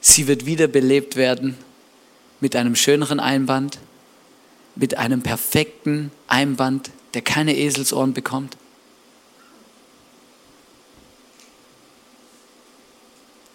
Sie 0.00 0.28
wird 0.28 0.46
wiederbelebt 0.46 1.16
werden 1.16 1.58
mit 2.38 2.54
einem 2.54 2.76
schöneren 2.76 3.18
Einband, 3.18 3.78
mit 4.76 4.96
einem 4.96 5.22
perfekten 5.22 6.12
Einband, 6.28 6.90
der 7.14 7.22
keine 7.22 7.56
Eselsohren 7.56 8.14
bekommt. 8.14 8.56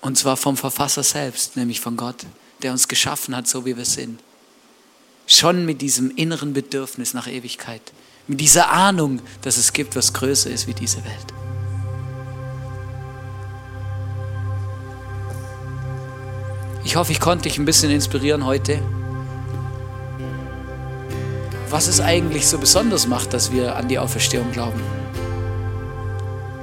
Und 0.06 0.20
zwar 0.20 0.38
vom 0.38 0.56
Verfasser 0.56 1.02
selbst, 1.02 1.56
nämlich 1.56 1.82
von 1.82 1.98
Gott, 1.98 2.28
der 2.62 2.72
uns 2.72 2.88
geschaffen 2.88 3.36
hat, 3.36 3.48
so 3.48 3.66
wie 3.66 3.76
wir 3.76 3.86
sind. 3.86 4.20
Schon 5.26 5.66
mit 5.66 5.82
diesem 5.82 6.12
inneren 6.16 6.54
Bedürfnis 6.54 7.16
nach 7.16 7.28
Ewigkeit, 7.28 7.82
mit 8.28 8.40
dieser 8.40 8.70
Ahnung, 8.70 9.20
dass 9.42 9.58
es 9.58 9.74
gibt, 9.74 9.96
was 9.96 10.14
größer 10.14 10.52
ist 10.52 10.68
wie 10.68 10.76
diese 10.76 10.98
Welt. 10.98 11.34
Ich 16.84 16.98
hoffe, 16.98 17.12
ich 17.12 17.20
konnte 17.20 17.50
dich 17.50 17.58
ein 17.58 17.66
bisschen 17.66 17.90
inspirieren 17.90 18.46
heute. 18.46 18.80
Was 21.72 21.88
es 21.88 22.00
eigentlich 22.00 22.46
so 22.46 22.60
besonders 22.60 23.08
macht, 23.08 23.34
dass 23.34 23.52
wir 23.52 23.76
an 23.76 23.88
die 23.88 23.98
Auferstehung 23.98 24.52
glauben 24.52 24.80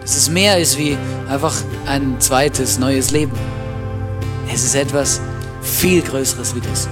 dass 0.03 0.17
es 0.17 0.29
mehr 0.29 0.59
ist 0.59 0.77
wie 0.79 0.99
einfach 1.29 1.55
ein 1.87 2.21
zweites, 2.21 2.79
neues 2.79 3.13
Leben. 3.13 3.33
Es 4.53 4.65
ist 4.65 4.75
etwas 4.75 5.21
viel 5.63 6.03
Größeres 6.03 6.55
wie 6.55 6.61
das. 6.61 6.89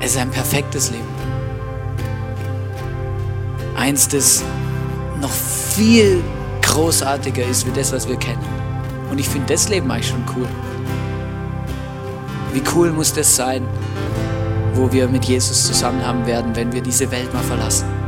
Es 0.00 0.12
ist 0.12 0.18
ein 0.18 0.30
perfektes 0.30 0.90
Leben. 0.90 1.08
Eins, 3.76 4.08
das 4.08 4.42
noch 5.20 5.30
viel 5.30 6.22
großartiger 6.62 7.44
ist 7.46 7.66
wie 7.66 7.70
das, 7.70 7.92
was 7.92 8.08
wir 8.08 8.16
kennen. 8.16 8.44
Und 9.10 9.18
ich 9.18 9.28
finde 9.28 9.52
das 9.52 9.68
Leben 9.68 9.90
eigentlich 9.90 10.08
schon 10.08 10.24
cool. 10.36 10.48
Wie 12.52 12.62
cool 12.74 12.90
muss 12.90 13.12
das 13.12 13.34
sein, 13.36 13.66
wo 14.74 14.90
wir 14.92 15.08
mit 15.08 15.24
Jesus 15.24 15.66
zusammen 15.66 16.04
haben 16.04 16.26
werden, 16.26 16.54
wenn 16.56 16.72
wir 16.72 16.82
diese 16.82 17.10
Welt 17.10 17.32
mal 17.32 17.42
verlassen. 17.42 17.99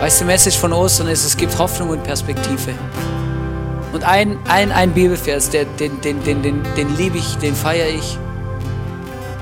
Weißt 0.00 0.20
du, 0.20 0.24
die 0.24 0.30
Message 0.30 0.58
von 0.58 0.74
Ostern 0.74 1.08
ist, 1.08 1.24
es 1.24 1.36
gibt 1.36 1.58
Hoffnung 1.58 1.88
und 1.88 2.04
Perspektive. 2.04 2.74
Und 3.94 4.04
ein, 4.04 4.38
ein, 4.46 4.70
ein 4.70 4.92
Bibelvers, 4.92 5.48
der, 5.48 5.64
den, 5.64 6.02
den, 6.02 6.22
den, 6.22 6.42
den, 6.42 6.62
den 6.76 6.96
liebe 6.98 7.16
ich, 7.16 7.36
den 7.38 7.54
feiere 7.54 7.88
ich. 7.88 8.18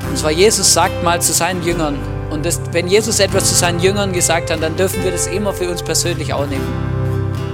Und 0.09 0.17
zwar 0.17 0.31
Jesus 0.31 0.73
sagt 0.73 1.03
mal 1.03 1.21
zu 1.21 1.33
seinen 1.33 1.65
Jüngern, 1.65 1.99
und 2.31 2.47
das, 2.47 2.61
wenn 2.71 2.87
Jesus 2.87 3.19
etwas 3.19 3.49
zu 3.49 3.55
seinen 3.57 3.81
Jüngern 3.81 4.13
gesagt 4.13 4.51
hat, 4.51 4.63
dann 4.63 4.77
dürfen 4.77 5.03
wir 5.03 5.11
das 5.11 5.27
immer 5.27 5.53
für 5.53 5.69
uns 5.69 5.83
persönlich 5.83 6.33
auch 6.33 6.47
nehmen. 6.47 6.67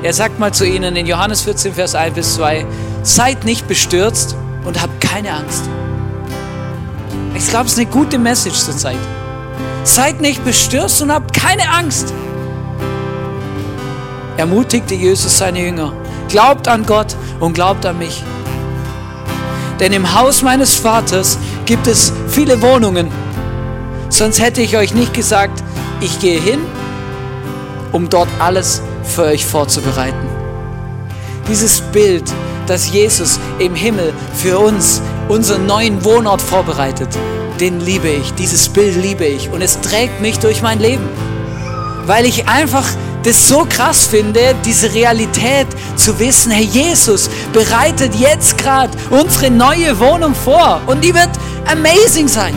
Er 0.03 0.13
sagt 0.13 0.39
mal 0.39 0.53
zu 0.53 0.67
ihnen 0.67 0.95
in 0.95 1.07
Johannes 1.07 1.41
14, 1.41 1.73
Vers 1.73 1.95
1 1.95 2.15
bis 2.15 2.35
2, 2.35 2.67
seid 3.03 3.45
nicht 3.45 3.67
bestürzt 3.67 4.37
und 4.65 4.81
habt 4.81 5.01
keine 5.01 5.33
Angst. 5.33 5.65
Ich 7.35 7.49
glaube, 7.49 7.65
es 7.65 7.73
ist 7.73 7.79
eine 7.79 7.89
gute 7.89 8.19
Message 8.19 8.59
zur 8.59 8.77
Zeit. 8.77 8.99
Seid 9.85 10.21
nicht 10.21 10.45
bestürzt 10.45 11.01
und 11.01 11.11
habt 11.13 11.33
keine 11.33 11.71
Angst 11.71 12.13
ermutigte 14.41 14.95
Jesus 14.95 15.37
seine 15.37 15.61
Jünger. 15.61 15.93
Glaubt 16.29 16.67
an 16.67 16.87
Gott 16.87 17.15
und 17.41 17.53
glaubt 17.53 17.85
an 17.85 17.99
mich. 17.99 18.25
Denn 19.79 19.93
im 19.93 20.15
Haus 20.15 20.43
meines 20.43 20.75
Vaters 20.75 21.39
gibt 21.67 21.87
es 21.87 22.13
viele 22.29 22.61
Wohnungen. 22.63 23.09
Sonst 24.09 24.41
hätte 24.41 24.63
ich 24.63 24.77
euch 24.79 24.95
nicht 24.95 25.13
gesagt, 25.13 25.63
ich 26.01 26.21
gehe 26.21 26.41
hin, 26.41 26.61
um 27.93 28.09
dort 28.09 28.29
alles 28.39 28.83
für 29.05 29.25
euch 29.25 29.45
vorzubereiten. 29.45 30.27
Dieses 31.47 31.83
Bild, 31.93 32.25
dass 32.67 32.91
Jesus 32.91 33.39
im 33.59 33.75
Himmel 33.75 34.15
für 34.35 34.59
uns 34.59 35.03
unseren 35.29 35.67
neuen 35.67 36.03
Wohnort 36.03 36.41
vorbereitet, 36.41 37.09
den 37.61 37.81
liebe 37.81 38.09
ich. 38.09 38.33
Dieses 38.35 38.71
Bild 38.71 38.97
liebe 38.97 39.27
ich 39.27 39.51
und 39.51 39.61
es 39.61 39.81
trägt 39.83 40.23
mich 40.23 40.39
durch 40.39 40.63
mein 40.63 40.81
Leben. 40.81 41.09
weil 42.07 42.27
ich 42.27 42.49
einfach 42.49 42.87
das 43.23 43.49
so 43.49 43.67
krass 43.69 44.07
finde, 44.07 44.55
diese 44.65 44.93
Realität 44.93 45.67
zu 45.97 46.19
wissen, 46.19 46.51
hey, 46.51 46.65
Jesus 46.65 47.29
bereitet 47.53 48.15
jetzt 48.15 48.57
gerade 48.57 48.97
unsere 49.11 49.51
neue 49.51 49.99
Wohnung 49.99 50.35
vor 50.35 50.81
und 50.87 51.03
die 51.03 51.15
wird 51.15 51.31
amazing 51.71 52.29
sein. 52.29 52.55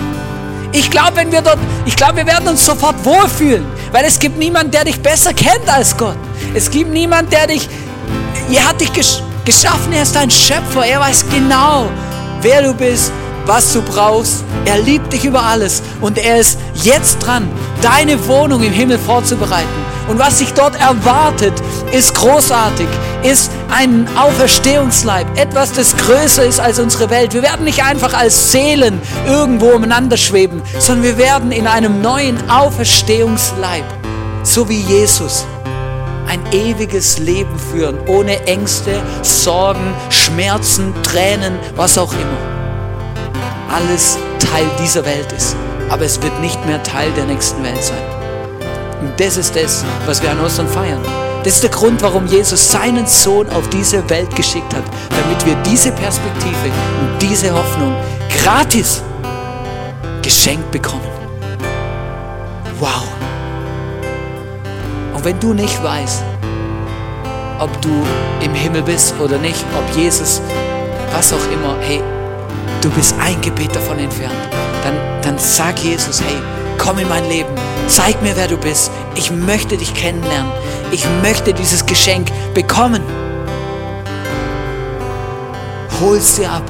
Ich 0.72 0.90
glaube, 0.90 1.16
wenn 1.16 1.32
wir 1.32 1.42
dort, 1.42 1.60
ich 1.86 1.96
glaube, 1.96 2.18
wir 2.18 2.28
werden 2.28 2.48
uns 2.48 2.66
sofort 2.66 2.96
wohlfühlen, 3.06 3.66
weil 3.92 4.06
es 4.06 4.18
gibt 4.18 4.38
niemanden, 4.38 4.72
der 4.72 4.86
dich 4.86 5.00
besser 5.02 5.34
kennt 5.34 5.68
als 5.68 5.96
Gott. 5.96 6.18
Es 6.54 6.72
gibt 6.72 6.92
niemanden, 6.92 7.30
der 7.30 7.48
dich, 7.48 7.70
er 8.52 8.68
hat 8.68 8.82
dich 8.82 8.92
geschaffen, 9.46 9.94
er 9.94 10.04
ist 10.04 10.16
dein 10.16 10.32
Schöpfer, 10.32 10.86
er 10.86 11.00
weiß 11.00 11.26
genau, 11.30 11.90
wer 12.42 12.64
du 12.64 12.74
bist, 12.74 13.12
was 13.46 13.74
du 13.74 13.82
brauchst. 13.82 14.44
Er 14.66 14.80
liebt 14.80 15.12
dich 15.14 15.26
über 15.26 15.44
alles 15.44 15.84
und 16.02 16.18
er 16.18 16.40
ist 16.40 16.58
jetzt 16.74 17.20
dran, 17.20 17.50
deine 17.84 18.28
Wohnung 18.28 18.64
im 18.64 18.72
Himmel 18.72 18.98
vorzubereiten. 18.98 19.68
Und 20.08 20.20
was 20.20 20.40
sich 20.40 20.54
dort 20.54 20.76
erwartet, 20.80 21.54
ist 21.92 22.14
großartig, 22.16 22.88
ist 23.24 23.52
ein 23.72 24.08
Auferstehungsleib, 24.18 25.38
etwas, 25.38 25.72
das 25.72 25.96
größer 25.96 26.46
ist 26.46 26.60
als 26.60 26.80
unsere 26.80 27.10
Welt. 27.10 27.34
Wir 27.34 27.42
werden 27.42 27.64
nicht 27.64 27.84
einfach 27.84 28.14
als 28.14 28.52
Seelen 28.52 29.02
irgendwo 29.26 29.68
umeinander 29.68 30.18
schweben, 30.18 30.62
sondern 30.80 31.04
wir 31.04 31.18
werden 31.18 31.52
in 31.52 31.68
einem 31.68 32.02
neuen 32.02 32.38
Auferstehungsleib, 32.50 33.86
so 34.44 34.68
wie 34.68 34.82
Jesus, 34.82 35.46
ein 36.28 36.42
ewiges 36.52 37.20
Leben 37.20 37.58
führen, 37.72 37.98
ohne 38.08 38.46
Ängste, 38.46 39.02
Sorgen, 39.22 39.94
Schmerzen, 40.10 40.94
Tränen, 41.04 41.58
was 41.76 41.98
auch 41.98 42.12
immer 42.14 42.54
alles 43.74 44.18
Teil 44.40 44.66
dieser 44.80 45.04
Welt 45.06 45.32
ist. 45.32 45.56
Aber 45.94 46.06
es 46.06 46.20
wird 46.24 46.42
nicht 46.42 46.66
mehr 46.66 46.82
Teil 46.82 47.12
der 47.12 47.26
nächsten 47.26 47.62
Welt 47.64 47.84
sein. 47.84 48.02
Und 49.00 49.14
das 49.20 49.38
ist 49.38 49.56
das, 49.56 49.86
was 50.08 50.24
wir 50.24 50.32
an 50.32 50.40
Ostern 50.40 50.68
feiern. 50.68 51.00
Das 51.44 51.54
ist 51.54 51.62
der 51.62 51.70
Grund, 51.70 52.02
warum 52.02 52.26
Jesus 52.26 52.72
seinen 52.72 53.06
Sohn 53.06 53.48
auf 53.52 53.70
diese 53.70 54.10
Welt 54.10 54.36
geschickt 54.36 54.74
hat, 54.74 54.84
damit 55.12 55.46
wir 55.46 55.54
diese 55.72 55.92
Perspektive 55.92 56.72
und 57.00 57.22
diese 57.22 57.54
Hoffnung 57.54 57.94
gratis 58.42 59.04
geschenkt 60.24 60.72
bekommen. 60.72 61.06
Wow. 62.80 63.04
Und 65.14 65.24
wenn 65.24 65.40
du 65.40 65.54
nicht 65.54 65.84
weißt, 65.84 66.24
ob 67.60 67.82
du 67.84 68.04
im 68.44 68.56
Himmel 68.56 68.82
bist 68.82 69.14
oder 69.20 69.38
nicht, 69.38 69.64
ob 69.78 69.96
Jesus, 69.96 70.42
was 71.12 71.32
auch 71.32 71.52
immer, 71.52 71.76
hey, 71.82 72.02
du 72.82 72.90
bist 72.90 73.14
ein 73.22 73.40
Gebet 73.42 73.76
davon 73.76 74.00
entfernt, 74.00 74.34
dann, 75.24 75.38
sag 75.38 75.80
Jesus, 75.80 76.22
hey, 76.22 76.36
komm 76.78 77.00
in 77.00 77.08
mein 77.10 77.28
Leben, 77.30 77.50
zeig 77.88 78.22
mir, 78.22 78.36
wer 78.36 78.48
du 78.48 78.58
bist. 78.58 78.92
Ich 79.16 79.32
möchte 79.32 79.78
dich 79.78 79.94
kennenlernen. 79.94 80.52
Ich 80.92 81.06
möchte 81.22 81.54
dieses 81.54 81.86
Geschenk 81.86 82.30
bekommen. 82.54 83.02
Hol 86.00 86.20
dir 86.38 86.52
ab. 86.52 86.64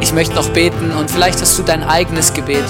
Ich 0.00 0.12
möchte 0.12 0.34
noch 0.34 0.48
beten 0.50 0.92
und 0.92 1.10
vielleicht 1.10 1.40
hast 1.40 1.58
du 1.58 1.62
dein 1.62 1.82
eigenes 1.82 2.32
Gebet. 2.32 2.64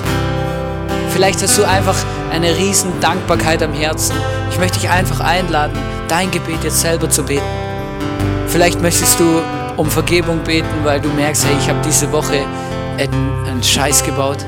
Vielleicht 1.12 1.42
hast 1.42 1.58
du 1.58 1.64
einfach 1.64 1.96
eine 2.32 2.56
riesen 2.56 2.98
Dankbarkeit 3.00 3.62
am 3.62 3.72
Herzen. 3.72 4.16
Ich 4.50 4.58
möchte 4.58 4.80
dich 4.80 4.90
einfach 4.90 5.20
einladen, 5.20 5.78
dein 6.08 6.30
Gebet 6.30 6.64
jetzt 6.64 6.80
selber 6.80 7.10
zu 7.10 7.22
beten. 7.22 7.44
Vielleicht 8.48 8.80
möchtest 8.80 9.20
du 9.20 9.42
um 9.78 9.88
Vergebung 9.88 10.40
beten, 10.40 10.68
weil 10.82 11.00
du 11.00 11.08
merkst, 11.10 11.46
hey, 11.46 11.56
ich 11.58 11.68
habe 11.68 11.78
diese 11.86 12.10
Woche 12.12 12.44
einen, 12.98 13.62
Scheiß 13.62 14.04
gebaut. 14.04 14.38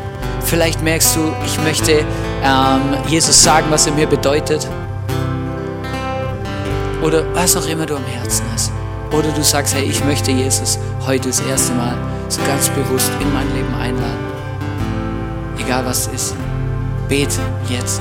Vielleicht 0.40 0.82
merkst 0.82 1.16
du, 1.16 1.32
ich 1.44 1.58
möchte 1.62 2.04
ähm, 2.44 2.80
Jesus 3.08 3.42
sagen, 3.42 3.66
was 3.70 3.86
er 3.86 3.92
mir 3.92 4.06
bedeutet. 4.06 4.68
Oder 7.02 7.24
was 7.34 7.56
auch 7.56 7.66
immer 7.66 7.86
du 7.86 7.96
am 7.96 8.04
Herzen 8.04 8.44
hast. 8.52 8.70
Oder 9.10 9.32
du 9.32 9.42
sagst, 9.42 9.74
hey, 9.74 9.84
ich 9.84 10.04
möchte 10.04 10.30
Jesus 10.30 10.78
heute 11.06 11.28
das 11.28 11.40
erste 11.40 11.72
Mal 11.72 11.96
so 12.28 12.40
ganz 12.46 12.68
bewusst 12.68 13.10
in 13.20 13.32
mein 13.32 13.52
Leben 13.54 13.74
einladen. 13.74 14.26
Egal 15.58 15.84
was 15.86 16.06
es 16.06 16.12
ist. 16.12 16.36
Bete 17.08 17.40
jetzt. 17.68 18.00